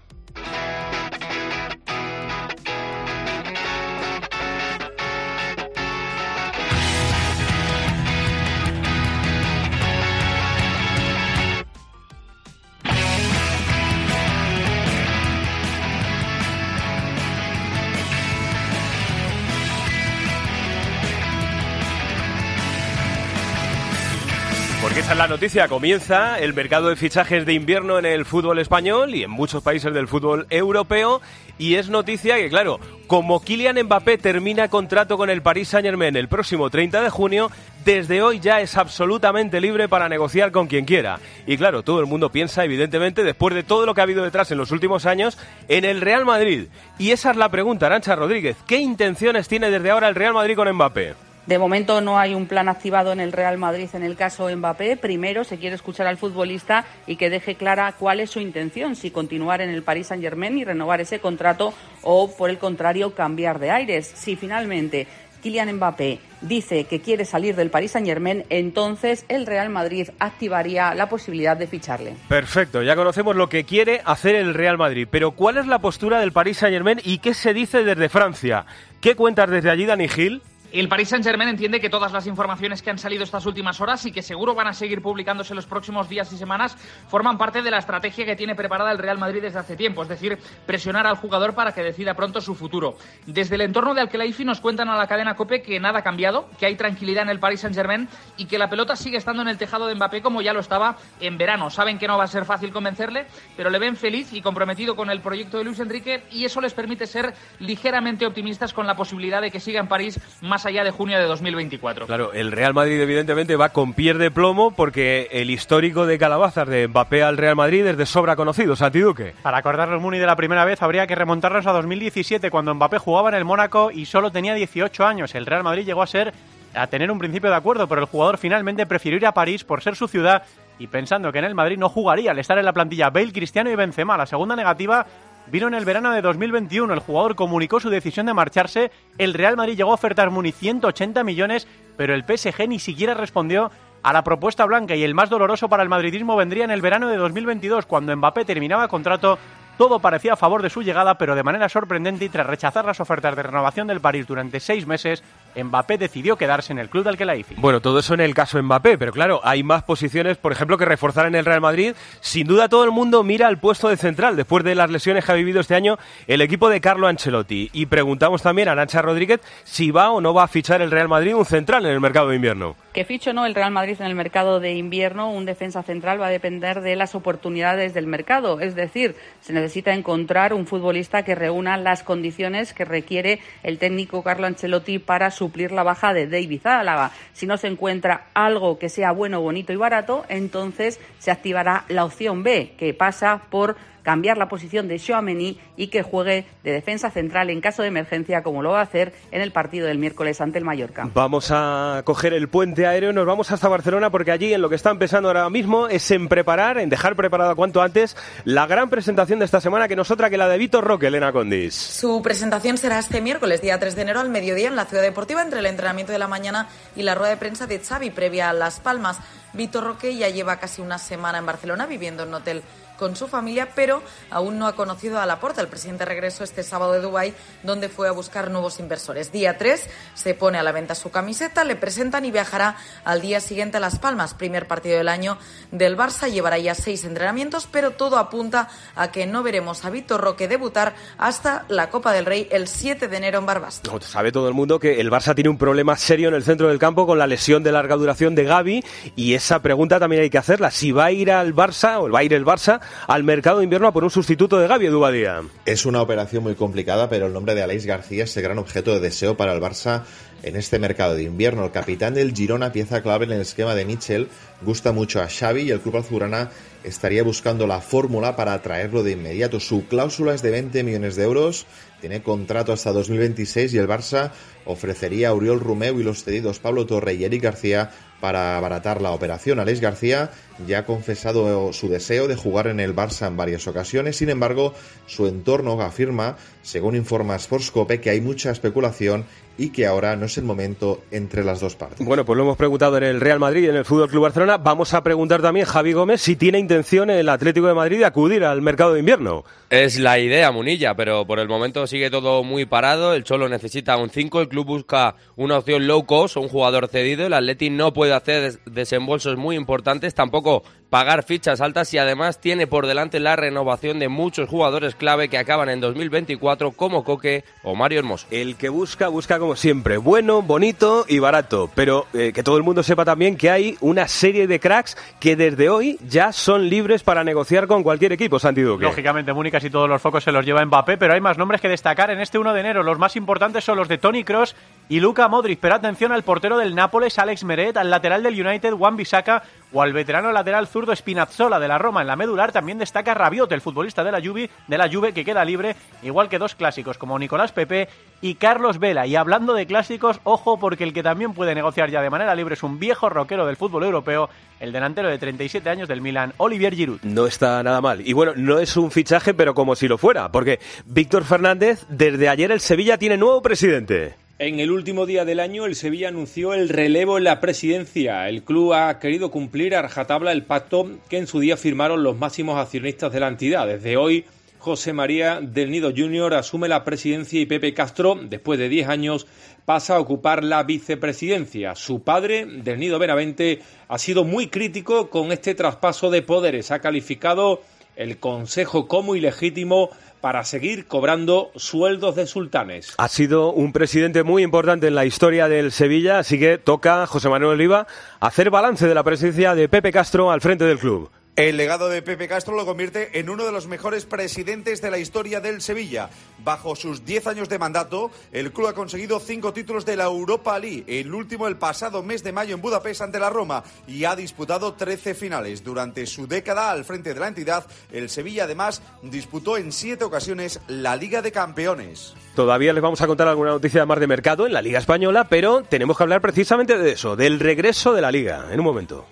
Esa 24.98 25.12
es 25.12 25.18
la 25.20 25.28
noticia. 25.28 25.68
Comienza 25.68 26.40
el 26.40 26.56
mercado 26.56 26.90
de 26.90 26.96
fichajes 26.96 27.46
de 27.46 27.54
invierno 27.54 28.00
en 28.00 28.06
el 28.08 28.26
fútbol 28.26 28.58
español 28.58 29.14
y 29.14 29.22
en 29.22 29.30
muchos 29.30 29.62
países 29.62 29.94
del 29.94 30.08
fútbol 30.08 30.48
europeo. 30.50 31.22
Y 31.60 31.76
es 31.76 31.88
noticia 31.88 32.38
que, 32.38 32.50
claro, 32.50 32.80
como 33.06 33.40
Kylian 33.40 33.84
Mbappé 33.84 34.18
termina 34.18 34.70
contrato 34.70 35.16
con 35.16 35.30
el 35.30 35.44
Paris 35.44 35.68
Saint-Germain 35.68 36.16
el 36.16 36.28
próximo 36.28 36.72
30 36.72 37.04
de 37.04 37.12
junio, 37.12 37.52
desde 37.86 38.24
hoy 38.24 38.40
ya 38.40 38.60
es 38.60 38.76
absolutamente 38.76 39.62
libre 39.62 39.88
para 39.88 40.10
negociar 40.10 40.52
con 40.52 40.66
quien 40.66 40.86
quiera. 40.86 41.20
Y 41.46 41.58
claro, 41.58 41.84
todo 41.84 42.00
el 42.00 42.08
mundo 42.08 42.32
piensa, 42.32 42.66
evidentemente, 42.66 43.24
después 43.24 43.54
de 43.54 43.62
todo 43.62 43.86
lo 43.86 43.94
que 43.94 44.02
ha 44.02 44.04
habido 44.04 44.24
detrás 44.24 44.50
en 44.50 44.58
los 44.58 44.72
últimos 44.72 45.06
años, 45.06 45.38
en 45.68 45.86
el 45.86 46.02
Real 46.02 46.26
Madrid. 46.26 46.70
Y 46.98 47.12
esa 47.12 47.30
es 47.30 47.38
la 47.38 47.50
pregunta, 47.50 47.86
Arancha 47.86 48.16
Rodríguez. 48.16 48.58
¿Qué 48.66 48.78
intenciones 48.78 49.48
tiene 49.48 49.70
desde 49.70 49.92
ahora 49.92 50.08
el 50.08 50.16
Real 50.16 50.34
Madrid 50.34 50.56
con 50.56 50.74
Mbappé? 50.74 51.27
De 51.48 51.58
momento 51.58 52.02
no 52.02 52.20
hay 52.20 52.36
un 52.36 52.46
plan 52.46 52.68
activado 52.68 53.14
en 53.14 53.22
el 53.22 53.32
Real 53.32 53.58
Madrid 53.58 53.88
en 53.94 54.04
el 54.04 54.18
caso 54.18 54.54
Mbappé. 54.54 54.98
Primero 54.98 55.46
se 55.46 55.58
quiere 55.58 55.78
escuchar 55.78 56.06
al 56.06 56.18
futbolista 56.18 56.84
y 57.08 57.16
que 57.16 57.30
deje 57.30 57.56
clara 57.56 57.94
cuál 57.98 58.20
es 58.20 58.32
su 58.32 58.42
intención, 58.42 58.98
si 58.98 59.12
continuar 59.12 59.62
en 59.62 59.70
el 59.70 59.82
Paris 59.82 60.08
Saint-Germain 60.08 60.58
y 60.58 60.66
renovar 60.66 61.00
ese 61.00 61.20
contrato 61.20 61.74
o, 62.02 62.30
por 62.36 62.50
el 62.50 62.58
contrario, 62.58 63.16
cambiar 63.16 63.60
de 63.60 63.72
aires. 63.72 64.12
Si 64.14 64.36
finalmente 64.36 65.08
Kylian 65.42 65.74
Mbappé 65.78 66.20
dice 66.42 66.84
que 66.84 67.00
quiere 67.00 67.24
salir 67.24 67.56
del 67.56 67.70
Paris 67.70 67.92
Saint-Germain, 67.92 68.44
entonces 68.50 69.24
el 69.30 69.46
Real 69.46 69.70
Madrid 69.70 70.10
activaría 70.20 70.94
la 70.96 71.08
posibilidad 71.08 71.56
de 71.56 71.68
ficharle. 71.68 72.18
Perfecto, 72.28 72.84
ya 72.84 72.98
conocemos 72.98 73.38
lo 73.38 73.48
que 73.48 73.64
quiere 73.64 74.02
hacer 74.04 74.36
el 74.36 74.54
Real 74.54 74.78
Madrid, 74.78 75.08
pero 75.10 75.32
¿cuál 75.32 75.56
es 75.56 75.66
la 75.66 75.80
postura 75.80 76.20
del 76.20 76.34
Paris 76.34 76.58
Saint-Germain 76.58 77.00
y 77.06 77.20
qué 77.20 77.34
se 77.34 77.54
dice 77.54 77.86
desde 77.86 78.10
Francia? 78.10 78.66
¿Qué 79.00 79.16
cuentas 79.16 79.50
desde 79.50 79.70
allí, 79.70 79.86
Dani 79.86 80.10
Gil? 80.10 80.42
El 80.74 80.90
Paris 80.90 81.08
Saint-Germain 81.08 81.48
entiende 81.48 81.80
que 81.80 81.90
todas 81.90 82.12
las 82.12 82.28
informaciones 82.28 82.82
que 82.82 82.90
han 82.90 82.98
salido 82.98 83.24
estas 83.24 83.46
últimas 83.46 83.80
horas 83.80 84.06
y 84.06 84.12
que 84.12 84.22
seguro 84.22 84.54
van 84.54 84.68
a 84.68 84.74
seguir 84.74 85.02
publicándose 85.02 85.54
en 85.54 85.56
los 85.56 85.66
próximos 85.66 86.10
días 86.10 86.32
y 86.34 86.38
semanas 86.38 86.76
forman 87.08 87.38
parte 87.38 87.62
de 87.62 87.72
la 87.72 87.78
estrategia 87.78 88.26
que 88.26 88.36
tiene 88.36 88.54
preparada 88.54 88.92
el 88.92 88.98
Real 88.98 89.18
Madrid 89.18 89.42
desde 89.42 89.60
hace 89.60 89.78
tiempo, 89.78 90.04
es 90.04 90.10
decir, 90.10 90.38
presionar 90.66 91.08
al 91.08 91.16
jugador 91.16 91.56
para 91.56 91.72
que 91.72 91.84
decida 91.84 92.16
pronto 92.16 92.42
su 92.42 92.54
futuro. 92.54 92.98
Desde 93.26 93.56
el 93.56 93.62
entorno 93.62 93.94
de 93.94 94.02
Alquelaifi 94.02 94.44
nos 94.44 94.60
cuentan 94.60 94.90
a 94.90 94.98
la 94.98 95.08
cadena 95.08 95.36
COPE 95.36 95.62
que 95.62 95.80
nada 95.80 96.00
ha 96.00 96.04
cambiado, 96.04 96.50
que 96.60 96.66
hay 96.66 96.76
tranquilidad 96.76 97.24
en 97.24 97.30
el 97.30 97.40
Paris 97.40 97.62
Saint-Germain 97.62 98.10
y 98.36 98.46
que 98.46 98.58
la 98.58 98.70
pelota 98.70 98.98
sigue 98.98 99.16
estando 99.16 99.44
en 99.44 99.48
el 99.48 99.58
tejado 99.58 99.88
de 99.88 99.96
Mbappé 99.96 100.22
como 100.22 100.42
ya 100.42 100.52
lo 100.52 100.60
estaba 100.60 100.98
en 101.22 101.38
verano. 101.38 101.70
Saben 101.70 101.98
que 101.98 102.08
no 102.08 102.18
va 102.18 102.26
a 102.26 102.28
ser 102.28 102.44
fácil 102.44 102.74
convencerle, 102.74 103.26
pero 103.56 103.70
le 103.70 103.80
ven 103.80 103.96
feliz 103.96 104.34
y 104.34 104.42
comprometido 104.42 104.98
con 104.98 105.10
el 105.10 105.22
proyecto 105.22 105.58
de 105.58 105.64
Luis 105.64 105.80
Enrique 105.80 106.26
y 106.30 106.44
eso 106.44 106.60
les 106.60 106.74
permite 106.74 107.08
ser 107.08 107.34
ligeramente 107.60 108.26
optimistas 108.26 108.74
con 108.74 108.86
la 108.86 108.98
posibilidad 108.98 109.42
de 109.42 109.50
que 109.50 109.62
siga 109.62 109.80
en 109.80 109.88
París 109.88 110.20
más 110.42 110.66
allá 110.68 110.84
de 110.84 110.92
junio 110.92 111.18
de 111.18 111.26
2024. 111.26 112.06
Claro, 112.06 112.34
el 112.34 112.52
Real 112.52 112.74
Madrid 112.74 113.00
evidentemente 113.00 113.56
va 113.56 113.70
con 113.70 113.94
pies 113.94 114.18
de 114.18 114.32
plomo 114.32 114.72
porque 114.72 115.28
el 115.32 115.50
histórico 115.50 116.06
de 116.06 116.18
calabazas 116.18 116.68
de 116.68 116.88
Mbappé 116.88 117.24
al 117.24 117.38
Real 117.38 117.56
Madrid 117.56 117.86
es 117.86 117.98
de 117.98 118.06
sobra 118.06 118.36
conocido, 118.36 118.76
Santi 118.76 119.00
Duque. 119.00 119.34
Para 119.42 119.58
acordarnos 119.58 120.02
Muni 120.02 120.20
de 120.20 120.26
la 120.26 120.36
primera 120.36 120.66
vez 120.66 120.82
habría 120.82 121.08
que 121.08 121.16
remontarnos 121.16 121.66
a 121.68 121.72
2017 121.72 122.52
cuando 122.52 122.74
Mbappé 122.76 122.98
jugaba 123.00 123.30
en 123.30 123.36
el 123.36 123.46
Mónaco 123.46 123.92
y 123.92 124.06
solo 124.06 124.32
tenía 124.32 124.54
18 124.54 125.06
años. 125.06 125.36
El 125.36 125.46
Real 125.46 125.64
Madrid 125.64 125.86
llegó 125.86 126.02
a 126.02 126.08
ser 126.08 126.34
a 126.74 126.88
tener 126.88 127.10
un 127.10 127.20
principio 127.20 127.50
de 127.50 127.56
acuerdo, 127.56 127.88
pero 127.88 128.02
el 128.02 128.08
jugador 128.08 128.38
finalmente 128.38 128.86
prefirió 128.86 129.18
ir 129.18 129.26
a 129.26 129.34
París 129.34 129.64
por 129.64 129.82
ser 129.82 129.96
su 129.96 130.08
ciudad 130.08 130.44
y 130.80 130.88
pensando 130.88 131.32
que 131.32 131.40
en 131.40 131.46
el 131.46 131.56
Madrid 131.56 131.78
no 131.78 131.90
jugaría 131.90 132.32
al 132.32 132.40
estar 132.40 132.58
en 132.58 132.66
la 132.66 132.74
plantilla 132.74 133.10
Bale, 133.10 133.34
Cristiano 133.34 133.70
y 133.70 133.76
Benzema. 133.76 134.18
La 134.18 134.26
segunda 134.26 134.56
negativa 134.56 135.06
vino 135.52 135.68
en 135.68 135.74
el 135.74 135.86
verano 135.86 136.12
de 136.12 136.22
2021. 136.22 136.94
El 136.94 137.00
jugador 137.00 137.36
comunicó 137.36 137.80
su 137.80 137.90
decisión 137.90 138.26
de 138.26 138.34
marcharse. 138.34 138.92
El 139.18 139.34
Real 139.34 139.58
Madrid 139.58 139.78
llegó 139.78 139.92
a 139.92 139.96
ofertar 139.96 140.32
Muni 140.32 140.52
180 140.52 141.24
millones, 141.24 141.68
pero 141.96 142.14
el 142.14 142.24
PSG 142.24 142.68
ni 142.68 142.80
siquiera 142.80 143.14
respondió 143.14 143.72
a 144.04 144.14
la 144.14 144.24
propuesta 144.24 144.66
blanca 144.66 144.96
y 144.96 145.04
el 145.04 145.14
más 145.14 145.30
doloroso 145.30 145.70
para 145.70 145.84
el 145.84 145.90
madridismo 145.90 146.36
vendría 146.36 146.64
en 146.64 146.72
el 146.72 146.82
verano 146.82 147.10
de 147.10 147.18
2022 147.18 147.86
cuando 147.86 148.16
Mbappé 148.16 148.46
terminaba 148.46 148.88
contrato. 148.88 149.38
Todo 149.78 150.00
parecía 150.00 150.34
a 150.34 150.38
favor 150.38 150.64
de 150.64 150.72
su 150.72 150.82
llegada, 150.82 151.20
pero 151.20 151.36
de 151.36 151.44
manera 151.44 151.70
sorprendente 151.70 152.26
y 152.26 152.30
tras 152.30 152.48
rechazar 152.48 152.84
las 152.84 153.00
ofertas 153.00 153.36
de 153.36 153.44
renovación 153.44 153.86
del 153.86 154.02
París 154.02 154.26
durante 154.26 154.60
seis 154.60 154.88
meses, 154.88 155.24
Mbappé 155.64 155.98
decidió 155.98 156.38
quedarse 156.38 156.74
en 156.74 156.80
el 156.80 156.90
club 156.90 157.04
del 157.04 157.18
Khelaifi. 157.18 157.56
Bueno, 157.58 157.82
todo 157.82 158.00
eso 158.00 158.14
en 158.14 158.22
el 158.22 158.34
caso 158.34 158.62
Mbappé, 158.62 158.98
pero 158.98 159.12
claro, 159.12 159.42
hay 159.44 159.64
más 159.64 159.84
posiciones, 159.84 160.38
por 160.38 160.52
ejemplo, 160.52 160.78
que 160.78 160.86
reforzar 160.86 161.26
en 161.26 161.36
el 161.36 161.46
Real 161.46 161.62
Madrid. 161.62 161.94
Sin 162.22 162.48
duda 162.48 162.70
todo 162.70 162.84
el 162.84 162.92
mundo 162.92 163.24
mira 163.24 163.48
al 163.48 163.60
puesto 163.60 163.90
de 163.90 163.98
central 163.98 164.36
después 164.36 164.64
de 164.64 164.76
las 164.76 164.90
lesiones 164.90 165.26
que 165.26 165.32
ha 165.32 165.36
vivido 165.36 165.60
este 165.60 165.76
año 165.76 165.98
el 166.28 166.42
equipo 166.42 166.70
de 166.70 166.82
Carlo 166.82 167.08
Ancelotti. 167.08 167.70
Y 167.74 167.88
preguntamos 167.88 168.42
también 168.42 168.70
a 168.70 168.76
Nacha 168.76 169.02
Rodríguez 169.02 169.42
si 169.64 169.92
va 169.92 170.12
o 170.12 170.22
no 170.22 170.34
va 170.34 170.44
a 170.44 170.48
fichar 170.48 170.82
el 170.82 170.92
Real 170.92 171.08
Madrid 171.08 171.36
un 171.36 171.46
central 171.46 171.86
en 171.86 171.92
el 171.92 172.00
mercado 172.00 172.30
de 172.30 172.36
invierno. 172.36 172.76
Que 172.94 173.06
ficho 173.06 173.30
o 173.30 173.34
no 173.34 173.46
el 173.46 173.56
Real 173.56 173.72
Madrid 173.72 173.98
en 174.00 174.08
el 174.08 174.16
mercado 174.16 174.60
de 174.60 174.74
invierno, 174.74 175.32
un 175.32 175.46
defensa 175.46 175.84
central 175.84 176.20
va 176.20 176.28
a 176.28 176.32
depender 176.32 176.82
de 176.82 176.96
las 176.96 177.16
oportunidades 177.16 177.94
del 177.94 178.08
mercado. 178.08 178.60
Es 178.60 178.76
decir, 178.76 179.16
se 179.42 179.54
necesita 179.54 179.94
encontrar 179.94 180.54
un 180.54 180.66
futbolista 180.66 181.24
que 181.24 181.36
reúna 181.36 181.78
las 181.78 182.04
condiciones 182.04 182.74
que 182.74 182.86
requiere 182.86 183.40
el 183.64 183.78
técnico 183.78 184.24
Carlo 184.24 184.48
Ancelotti 184.48 185.00
para 185.00 185.32
suplir 185.48 185.72
la 185.72 185.84
baja 185.84 186.14
de 186.14 186.28
David 186.28 186.68
Álava. 186.68 187.12
Si 187.32 187.46
no 187.46 187.58
se 187.58 187.68
encuentra 187.68 188.26
algo 188.34 188.78
que 188.78 188.90
sea 188.90 189.12
bueno, 189.12 189.40
bonito 189.40 189.72
y 189.72 189.78
barato, 189.78 190.26
entonces 190.28 191.00
se 191.20 191.32
activará 191.32 191.86
la 191.88 192.04
opción 192.04 192.44
B, 192.44 192.74
que 192.78 192.94
pasa 192.94 193.42
por 193.50 193.78
cambiar 194.08 194.38
la 194.38 194.48
posición 194.48 194.88
de 194.88 195.00
Chouameni 195.00 195.60
y 195.76 195.88
que 195.88 196.02
juegue 196.02 196.46
de 196.64 196.72
defensa 196.72 197.12
central 197.12 197.50
en 197.50 197.60
caso 197.60 197.82
de 197.82 197.90
emergencia, 197.90 198.42
como 198.42 198.64
lo 198.64 198.72
va 198.72 198.80
a 198.80 198.84
hacer 198.84 199.12
en 199.32 199.42
el 199.42 199.52
partido 199.52 199.86
del 199.86 199.98
miércoles 199.98 200.40
ante 200.40 200.58
el 200.58 200.64
Mallorca. 200.64 201.10
Vamos 201.14 201.50
a 201.52 202.04
coger 202.06 202.32
el 202.32 202.48
puente 202.48 202.88
aéreo 202.88 203.12
nos 203.12 203.26
vamos 203.26 203.52
hasta 203.52 203.68
Barcelona 203.68 204.10
porque 204.10 204.32
allí 204.32 204.54
en 204.54 204.62
lo 204.62 204.70
que 204.70 204.76
están 204.76 204.98
pensando 204.98 205.28
ahora 205.28 205.50
mismo 205.50 205.90
es 205.90 206.10
en 206.12 206.30
preparar, 206.30 206.78
en 206.78 206.88
dejar 206.88 207.18
preparada 207.18 207.54
cuanto 207.54 207.82
antes 207.82 208.16
la 208.46 208.66
gran 208.66 208.90
presentación 208.90 209.40
de 209.40 209.46
esta 209.46 209.60
semana 209.60 209.90
que 209.90 209.98
no 209.98 210.04
es 210.04 210.12
otra 210.12 210.30
que 210.30 210.38
la 210.38 210.48
de 210.48 210.58
Vitor 210.58 210.86
Roque, 210.86 211.08
Elena 211.08 211.34
Condis. 211.34 211.76
Su 211.76 212.22
presentación 212.22 212.78
será 212.78 213.00
este 213.00 213.20
miércoles, 213.20 213.62
día 213.62 213.78
3 213.78 213.94
de 213.94 214.02
enero, 214.04 214.22
al 214.22 214.30
mediodía 214.30 214.70
en 214.70 214.78
la 214.78 214.86
Ciudad 214.86 215.04
Deportiva, 215.04 215.42
entre 215.42 215.60
el 215.60 215.66
entrenamiento 215.66 216.14
de 216.14 216.20
la 216.20 216.30
mañana 216.30 216.70
y 216.96 217.04
la 217.04 217.14
rueda 217.14 217.32
de 217.32 217.38
prensa 217.38 217.68
de 217.68 217.80
Xavi 217.80 218.12
previa 218.12 218.52
a 218.52 218.54
Las 218.54 218.80
Palmas. 218.80 219.20
Vitor 219.52 219.84
Roque 219.84 220.16
ya 220.16 220.30
lleva 220.30 220.60
casi 220.60 220.82
una 220.82 220.98
semana 220.98 221.40
en 221.40 221.46
Barcelona 221.46 221.88
viviendo 221.88 222.24
en 222.24 222.30
un 222.30 222.36
hotel 222.36 222.64
con 222.98 223.16
su 223.16 223.28
familia, 223.28 223.70
pero 223.76 224.02
aún 224.30 224.58
no 224.58 224.68
ha 224.68 224.76
conocido 224.76 225.20
a 225.20 225.26
Laporta. 225.26 225.62
El 225.62 225.68
presidente 225.68 226.06
regresó 226.06 226.44
este 226.44 226.64
sábado 226.64 226.94
de 226.94 227.02
Dubái, 227.02 227.34
donde 227.64 227.90
fue 227.90 228.08
a 228.08 228.12
buscar 228.12 228.52
nuevos 228.52 228.80
inversores. 228.80 229.32
Día 229.32 229.58
3 229.58 229.90
se 230.14 230.34
pone 230.34 230.58
a 230.58 230.64
la 230.64 230.72
venta 230.72 230.96
su 230.96 231.12
camiseta, 231.12 231.64
le 231.64 231.76
presentan 231.76 232.26
y 232.26 232.32
viajará 232.32 232.78
al 233.04 233.22
día 233.22 233.40
siguiente 233.40 233.78
a 233.78 233.80
Las 233.80 234.00
Palmas, 234.00 234.34
primer 234.34 234.68
partido 234.68 234.98
del 234.98 235.10
año 235.10 235.38
del 235.72 235.98
Barça. 235.98 236.30
Llevará 236.30 236.58
ya 236.58 236.76
seis 236.76 237.04
entrenamientos, 237.04 237.68
pero 237.72 237.92
todo 237.92 238.18
apunta 238.18 238.70
a 238.96 239.12
que 239.12 239.26
no 239.26 239.44
veremos 239.44 239.86
a 239.86 239.90
Víctor 239.90 240.22
Roque 240.22 240.48
debutar 240.48 240.96
hasta 241.18 241.66
la 241.70 241.90
Copa 241.90 242.14
del 242.14 242.26
Rey 242.26 242.48
el 242.52 242.68
7 242.68 243.08
de 243.08 243.18
enero 243.18 243.40
en 243.40 243.46
Barbastro. 243.46 244.00
sabe 244.02 244.32
todo 244.32 244.48
el 244.48 244.54
mundo 244.54 244.80
que 244.80 245.00
el 245.00 245.12
Barça 245.12 245.36
tiene 245.36 245.50
un 245.50 245.58
problema 245.58 245.96
serio 245.98 246.30
en 246.30 246.36
el 246.36 246.44
centro 246.44 246.68
del 246.70 246.80
campo 246.80 247.06
con 247.06 247.20
la 247.20 247.28
lesión 247.28 247.64
de 247.64 247.72
larga 247.72 247.96
duración 247.96 248.36
de 248.36 248.44
Gaby 248.44 248.84
y 249.16 249.34
esa 249.34 249.62
pregunta 249.62 250.00
también 250.00 250.22
hay 250.22 250.30
que 250.30 250.38
hacerla. 250.38 250.72
Si 250.72 250.92
va 250.92 251.06
a 251.06 251.12
ir 251.12 251.32
al 251.32 251.54
Barça 251.54 252.00
o 252.00 252.10
va 252.10 252.20
a 252.20 252.24
ir 252.24 252.34
el 252.34 252.46
Barça 252.46 252.80
al 253.08 253.24
mercado 253.24 253.60
de 253.60 253.64
invierno 253.64 253.92
por 253.94 254.04
un 254.04 254.10
sustituto 254.10 254.58
de 254.60 254.68
Gaby 254.68 254.88
Dubadía. 254.88 255.42
Es 255.66 255.86
una 255.86 256.02
operación 256.02 256.44
muy 256.44 256.56
complicada, 256.56 257.10
pero 257.10 257.28
el 257.28 257.34
nombre 257.34 257.56
de 257.56 257.64
Aleix 257.64 257.86
García 257.86 258.26
es 258.26 258.38
el 258.38 258.44
gran 258.44 258.58
objeto 258.58 258.94
de 258.94 259.00
deseo 259.00 259.38
para 259.38 259.54
el 259.54 259.62
Barça 259.62 260.04
en 260.44 260.56
este 260.56 260.80
mercado 260.80 261.16
de 261.16 261.24
invierno. 261.24 261.66
El 261.66 261.72
capitán 261.72 262.14
del 262.14 262.34
Girona, 262.34 262.72
pieza 262.72 263.02
clave 263.02 263.26
en 263.26 263.32
el 263.32 263.42
esquema 263.42 263.76
de 263.76 263.86
Mitchell, 263.86 264.28
gusta 264.62 264.92
mucho 264.92 265.22
a 265.22 265.28
Xavi 265.28 265.64
y 265.64 265.72
el 265.72 265.82
club 265.82 265.98
azulgrana 265.98 266.50
estaría 266.84 267.24
buscando 267.24 267.68
la 267.68 267.82
fórmula 267.82 268.36
para 268.36 268.54
atraerlo 268.54 269.04
de 269.04 269.12
inmediato. 269.12 269.60
Su 269.60 269.88
cláusula 269.88 270.34
es 270.34 270.42
de 270.42 270.52
20 270.52 270.84
millones 270.84 271.16
de 271.16 271.24
euros, 271.24 271.66
tiene 272.02 272.22
contrato 272.22 272.72
hasta 272.72 272.92
2026 272.92 273.74
y 273.74 273.78
el 273.78 273.88
Barça 273.88 274.32
ofrecería 274.66 275.30
a 275.30 275.34
Uriol 275.34 275.60
Rumeu 275.60 276.00
y 276.00 276.04
los 276.04 276.24
cedidos 276.24 276.60
Pablo 276.60 276.86
Torre 276.86 277.16
y 277.16 277.24
Eric 277.24 277.44
García 277.44 277.92
para 278.20 278.58
abaratar 278.58 279.02
la 279.02 279.12
operación. 279.12 279.60
Alex 279.60 279.82
García 279.82 280.32
ya 280.66 280.80
ha 280.80 280.86
confesado 280.86 281.72
su 281.74 281.90
deseo 281.90 282.28
de 282.28 282.36
jugar 282.36 282.68
en 282.68 282.80
el 282.80 282.96
Barça 282.96 283.28
en 283.28 283.38
varias 283.38 283.68
ocasiones, 283.68 284.16
sin 284.16 284.30
embargo, 284.30 284.74
su 285.06 285.28
entorno 285.28 285.80
afirma, 285.82 286.38
según 286.64 286.96
informa 286.96 287.38
Sportscope, 287.38 288.02
que 288.02 288.10
hay 288.10 288.22
mucha 288.22 288.52
especulación 288.52 289.26
y 289.58 289.70
que 289.70 289.88
ahora 289.88 290.16
no 290.16 290.26
es 290.26 290.38
el 290.38 290.44
momento 290.44 291.02
entre 291.12 291.44
las 291.44 291.60
dos 291.60 291.76
partes. 291.76 292.06
Bueno, 292.06 292.26
pues 292.26 292.38
lo 292.38 292.44
hemos 292.44 292.58
preguntado 292.58 292.98
en 292.98 293.04
el 293.04 293.20
Real 293.20 293.40
Madrid 293.40 293.64
y 293.64 293.70
en 293.70 293.76
el 293.76 293.86
Fútbol 293.86 294.10
Club 294.10 294.24
Barcelona. 294.24 294.58
Vamos 294.58 294.94
a 294.94 295.04
preguntar 295.04 295.42
también 295.42 295.66
Javi 295.66 295.94
Gómez 295.94 296.22
si 296.22 296.36
tiene 296.36 296.60
intención 296.60 297.10
el 297.10 297.28
Atlético 297.28 297.68
de 297.68 297.74
Madrid 297.74 298.00
de 298.00 298.06
acudir 298.06 298.44
al 298.44 298.62
mercado 298.62 298.94
de 298.94 299.00
invierno. 299.00 299.44
Es 299.70 300.00
la 300.00 300.20
idea, 300.20 300.52
Munilla, 300.52 300.96
pero 300.96 301.26
por 301.26 301.40
el 301.40 301.48
momento 301.48 301.88
sigue 301.88 302.10
todo 302.10 302.44
muy 302.44 302.66
parado. 302.66 303.14
El 303.14 303.24
Cholo 303.24 303.50
necesita 303.50 303.98
un 303.98 304.10
5, 304.10 304.42
el 304.42 304.48
club 304.48 304.66
busca 304.66 305.16
una 305.36 305.58
opción 305.58 305.88
low 305.88 306.06
cost, 306.06 306.38
un 306.38 306.48
jugador 306.48 306.88
cedido. 306.88 307.26
El 307.26 307.34
Atleti 307.34 307.70
no 307.70 307.94
puede 307.94 308.14
hacer 308.14 308.60
desembolsos 308.66 309.38
muy 309.38 309.56
importantes, 309.56 310.14
tampoco 310.14 310.47
poco 310.48 310.64
pagar 310.90 311.24
fichas 311.24 311.62
altas 311.62 311.94
y 311.94 311.98
además 311.98 312.40
tiene 312.40 312.68
por 312.68 312.88
delante 312.88 313.20
la 313.20 313.36
renovación 313.36 314.00
de 314.00 314.08
muchos 314.08 314.50
jugadores 314.50 314.96
clave 314.96 315.30
que 315.30 315.38
acaban 315.38 315.70
en 315.70 315.82
2024 315.82 316.72
como 316.72 317.04
Coque 317.04 317.44
o 317.64 317.76
Mario 317.76 318.00
Hermoso. 318.00 318.28
El 318.32 318.56
que 318.56 318.70
busca, 318.70 319.10
busca 319.10 319.40
como 319.40 319.56
siempre, 319.56 319.98
bueno, 319.98 320.42
bonito 320.42 321.06
y 321.08 321.20
barato, 321.20 321.70
pero 321.76 322.08
eh, 322.14 322.32
que 322.34 322.44
todo 322.44 322.58
el 322.58 322.64
mundo 322.64 322.84
sepa 322.84 323.06
también 323.06 323.36
que 323.36 323.50
hay 323.50 323.78
una 323.82 324.08
serie 324.08 324.48
de 324.48 324.60
cracks 324.60 324.98
que 325.20 325.36
desde 325.36 325.70
hoy 325.70 326.00
ya 326.08 326.32
son 326.32 326.70
libres 326.70 327.04
para 327.04 327.24
negociar 327.24 327.68
con 327.68 327.84
cualquier 327.84 328.14
equipo, 328.14 328.40
Santi 328.40 328.62
Duque. 328.62 328.84
Lógicamente, 328.84 329.34
Múnica 329.34 329.60
y 329.62 329.70
todos 329.70 329.90
los 329.90 330.02
focos 330.02 330.24
se 330.24 330.32
los 330.32 330.46
lleva 330.46 330.64
Mbappé, 330.64 330.98
pero 330.98 331.14
hay 331.14 331.22
más 331.22 331.38
nombres 331.38 331.62
que 331.62 331.68
destacar 331.68 332.12
en 332.12 332.20
este 332.20 332.38
1 332.38 332.54
de 332.54 332.60
enero. 332.60 332.84
Los 332.84 333.00
más 333.00 333.16
importantes 333.16 333.64
son 333.64 333.78
los 333.78 333.88
de 333.88 333.98
Tony 333.98 334.24
Cross 334.24 334.56
y 334.90 335.00
Luca 335.00 335.28
Modric, 335.28 335.60
pero 335.60 335.76
atención 335.76 336.12
al 336.12 336.24
portero 336.24 336.58
del 336.58 336.76
Nápoles, 336.76 337.20
Alex 337.20 337.44
Meret, 337.44 337.78
al 337.78 337.90
lateral 337.90 338.24
del 338.24 338.40
United, 338.40 338.74
Juan 338.74 338.96
Bisaca, 338.96 339.44
o 339.74 339.82
al 339.82 339.94
veterano 339.94 340.32
lateral 340.32 340.68
zurdo 340.78 340.96
Spinazzola 340.96 341.60
de 341.60 341.68
la 341.68 341.80
Roma 341.80 342.02
en 342.02 342.08
la 342.08 342.16
medular, 342.16 342.52
también 342.52 342.78
destaca 342.78 343.16
Rabiot, 343.16 343.52
el 343.52 343.62
futbolista 343.62 344.04
de 344.04 344.12
la 344.12 344.22
Juve, 344.22 344.52
de 344.68 344.78
la 344.78 344.88
Juve 344.88 345.12
que 345.12 345.26
queda 345.26 345.44
libre, 345.44 345.76
igual 346.04 346.30
que 346.30 346.38
dos 346.38 346.54
clásicos 346.54 347.00
como 347.00 347.18
Nicolás 347.18 347.52
Pepe 347.52 347.90
y 348.22 348.36
Carlos 348.36 348.78
Vela. 348.78 349.08
Y 349.08 349.16
hablando 349.16 349.56
de 349.56 349.66
clásicos, 349.66 350.20
ojo 350.24 350.60
porque 350.60 350.84
el 350.84 350.94
que 350.94 351.02
también 351.02 351.34
puede 351.34 351.56
negociar 351.56 351.90
ya 351.90 352.04
de 352.04 352.12
manera 352.12 352.36
libre 352.36 352.54
es 352.54 352.62
un 352.62 352.78
viejo 352.78 353.10
rockero 353.10 353.48
del 353.48 353.58
fútbol 353.58 353.86
europeo, 353.86 354.30
el 354.60 354.72
delantero 354.72 355.10
de 355.10 355.18
37 355.18 355.68
años 355.68 355.88
del 355.88 356.00
Milan, 356.00 356.34
Olivier 356.38 356.76
Giroud. 356.76 357.02
No 357.02 357.26
está 357.26 357.64
nada 357.64 357.82
mal. 357.82 358.08
Y 358.08 358.14
bueno, 358.14 358.34
no 358.36 358.60
es 358.60 358.78
un 358.78 358.92
fichaje, 358.92 359.34
pero 359.34 359.56
como 359.56 359.76
si 359.76 359.88
lo 359.88 359.98
fuera, 359.98 360.32
porque 360.32 360.60
Víctor 360.86 361.24
Fernández, 361.24 361.88
desde 361.90 362.30
ayer 362.30 362.52
el 362.52 362.60
Sevilla 362.60 363.00
tiene 363.00 363.18
nuevo 363.18 363.42
presidente. 363.42 364.27
En 364.40 364.60
el 364.60 364.70
último 364.70 365.08
día 365.08 365.26
del 365.26 365.40
año, 365.40 365.66
el 365.66 365.74
Sevilla 365.74 366.10
anunció 366.10 366.54
el 366.54 366.70
relevo 366.70 367.18
en 367.18 367.24
la 367.24 367.40
presidencia. 367.40 368.30
El 368.30 368.44
club 368.44 368.74
ha 368.74 369.00
querido 369.00 369.32
cumplir 369.32 369.76
a 369.76 369.82
rajatabla 369.82 370.32
el 370.32 370.44
pacto 370.44 371.00
que 371.10 371.18
en 371.18 371.26
su 371.26 371.40
día 371.40 371.58
firmaron 371.58 372.04
los 372.04 372.20
máximos 372.20 372.56
accionistas 372.60 373.12
de 373.12 373.20
la 373.20 373.30
entidad. 373.30 373.66
Desde 373.66 373.98
hoy, 373.98 374.26
José 374.60 374.94
María 374.94 375.40
del 375.42 375.72
Nido 375.72 375.92
Jr. 375.96 376.36
asume 376.36 376.68
la 376.68 376.84
presidencia 376.84 377.42
y 377.42 377.48
Pepe 377.48 377.74
Castro, 377.74 378.14
después 378.14 378.60
de 378.60 378.70
10 378.70 378.90
años, 378.90 379.26
pasa 379.66 379.96
a 379.96 380.00
ocupar 380.00 380.44
la 380.44 380.62
vicepresidencia. 380.62 381.74
Su 381.74 382.04
padre, 382.04 382.46
del 382.46 382.78
Nido 382.78 383.00
Benavente, 383.00 383.64
ha 383.88 383.98
sido 383.98 384.24
muy 384.24 384.50
crítico 384.50 385.10
con 385.10 385.32
este 385.32 385.56
traspaso 385.56 386.12
de 386.12 386.22
poderes. 386.22 386.70
Ha 386.70 386.78
calificado 386.78 387.64
el 387.98 388.18
Consejo 388.18 388.88
como 388.88 389.16
ilegítimo 389.16 389.90
para 390.22 390.44
seguir 390.44 390.88
cobrando 390.88 391.52
sueldos 391.56 392.16
de 392.16 392.28
sultanes. 392.28 392.94
Ha 392.98 393.08
sido 393.08 393.52
un 393.52 393.74
presidente 393.74 394.24
muy 394.24 394.44
importante 394.44 394.88
en 394.88 394.96
la 394.96 395.06
historia 395.06 395.48
del 395.48 395.72
Sevilla, 395.72 396.20
así 396.20 396.40
que 396.40 396.58
toca 396.58 397.06
José 397.08 397.30
Manuel 397.30 397.54
Oliva 397.54 397.88
hacer 398.20 398.50
balance 398.50 398.88
de 398.88 398.96
la 398.96 399.04
presencia 399.04 399.56
de 399.56 399.70
Pepe 399.70 399.92
Castro 399.92 400.32
al 400.32 400.42
frente 400.42 400.66
del 400.66 400.80
club. 400.80 401.10
El 401.38 401.56
legado 401.56 401.88
de 401.88 402.02
Pepe 402.02 402.28
Castro 402.28 402.56
lo 402.56 402.66
convierte 402.66 403.20
en 403.20 403.30
uno 403.30 403.46
de 403.46 403.52
los 403.52 403.68
mejores 403.68 404.08
presidentes 404.08 404.82
de 404.82 404.90
la 404.90 404.98
historia 404.98 405.40
del 405.40 405.62
Sevilla. 405.62 406.10
Bajo 406.44 406.76
sus 406.76 407.06
10 407.06 407.28
años 407.28 407.48
de 407.48 407.60
mandato, 407.60 408.10
el 408.32 408.52
club 408.52 408.70
ha 408.70 408.74
conseguido 408.74 409.20
cinco 409.20 409.54
títulos 409.54 409.86
de 409.86 409.98
la 409.98 410.06
Europa 410.06 410.58
League, 410.58 410.86
el 410.88 411.14
último 411.14 411.48
el 411.48 411.58
pasado 411.58 412.02
mes 412.02 412.24
de 412.24 412.32
mayo 412.32 412.56
en 412.56 412.62
Budapest 412.64 413.02
ante 413.02 413.20
la 413.20 413.30
Roma, 413.30 413.64
y 413.88 414.06
ha 414.06 414.16
disputado 414.16 414.74
13 414.74 415.14
finales. 415.14 415.64
Durante 415.64 416.08
su 416.08 416.26
década 416.26 416.72
al 416.72 416.86
frente 416.86 417.14
de 417.14 417.20
la 417.20 417.28
entidad, 417.28 417.68
el 417.92 418.10
Sevilla 418.10 418.46
además 418.46 418.82
disputó 419.04 419.58
en 419.58 419.72
siete 419.72 420.06
ocasiones 420.06 420.60
la 420.68 420.96
Liga 420.96 421.22
de 421.22 421.32
Campeones. 421.32 422.16
Todavía 422.36 422.74
les 422.74 422.82
vamos 422.82 423.02
a 423.02 423.06
contar 423.06 423.28
alguna 423.28 423.52
noticia 423.52 423.86
más 423.86 424.00
de 424.00 424.08
mercado 424.08 424.48
en 424.48 424.54
la 424.54 424.64
Liga 424.64 424.80
Española, 424.80 425.28
pero 425.30 425.62
tenemos 425.62 425.98
que 425.98 426.04
hablar 426.04 426.20
precisamente 426.20 426.80
de 426.80 426.94
eso, 426.94 427.16
del 427.16 427.40
regreso 427.40 427.94
de 427.94 428.02
la 428.02 428.10
Liga, 428.10 428.48
en 428.52 428.60
un 428.60 428.66
momento. 428.66 429.06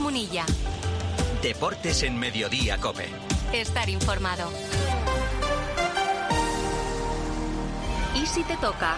Luis 0.00 0.12
Munilla. 0.12 0.46
Deportes 1.42 2.02
en 2.02 2.18
Mediodía, 2.18 2.78
Cope. 2.78 3.08
Estar 3.52 3.88
informado. 3.88 4.50
¿Y 8.14 8.26
si 8.26 8.42
te 8.44 8.56
toca? 8.56 8.96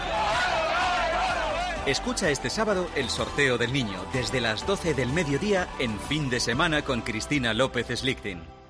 Escucha 1.85 2.29
este 2.29 2.49
sábado 2.49 2.87
el 2.95 3.09
sorteo 3.09 3.57
del 3.57 3.73
niño 3.73 4.05
desde 4.13 4.39
las 4.39 4.65
12 4.65 4.93
del 4.93 5.11
mediodía 5.11 5.67
en 5.79 5.99
fin 5.99 6.29
de 6.29 6.39
semana 6.39 6.83
con 6.83 7.01
Cristina 7.01 7.53
López 7.53 7.87
Slichting. 7.87 8.62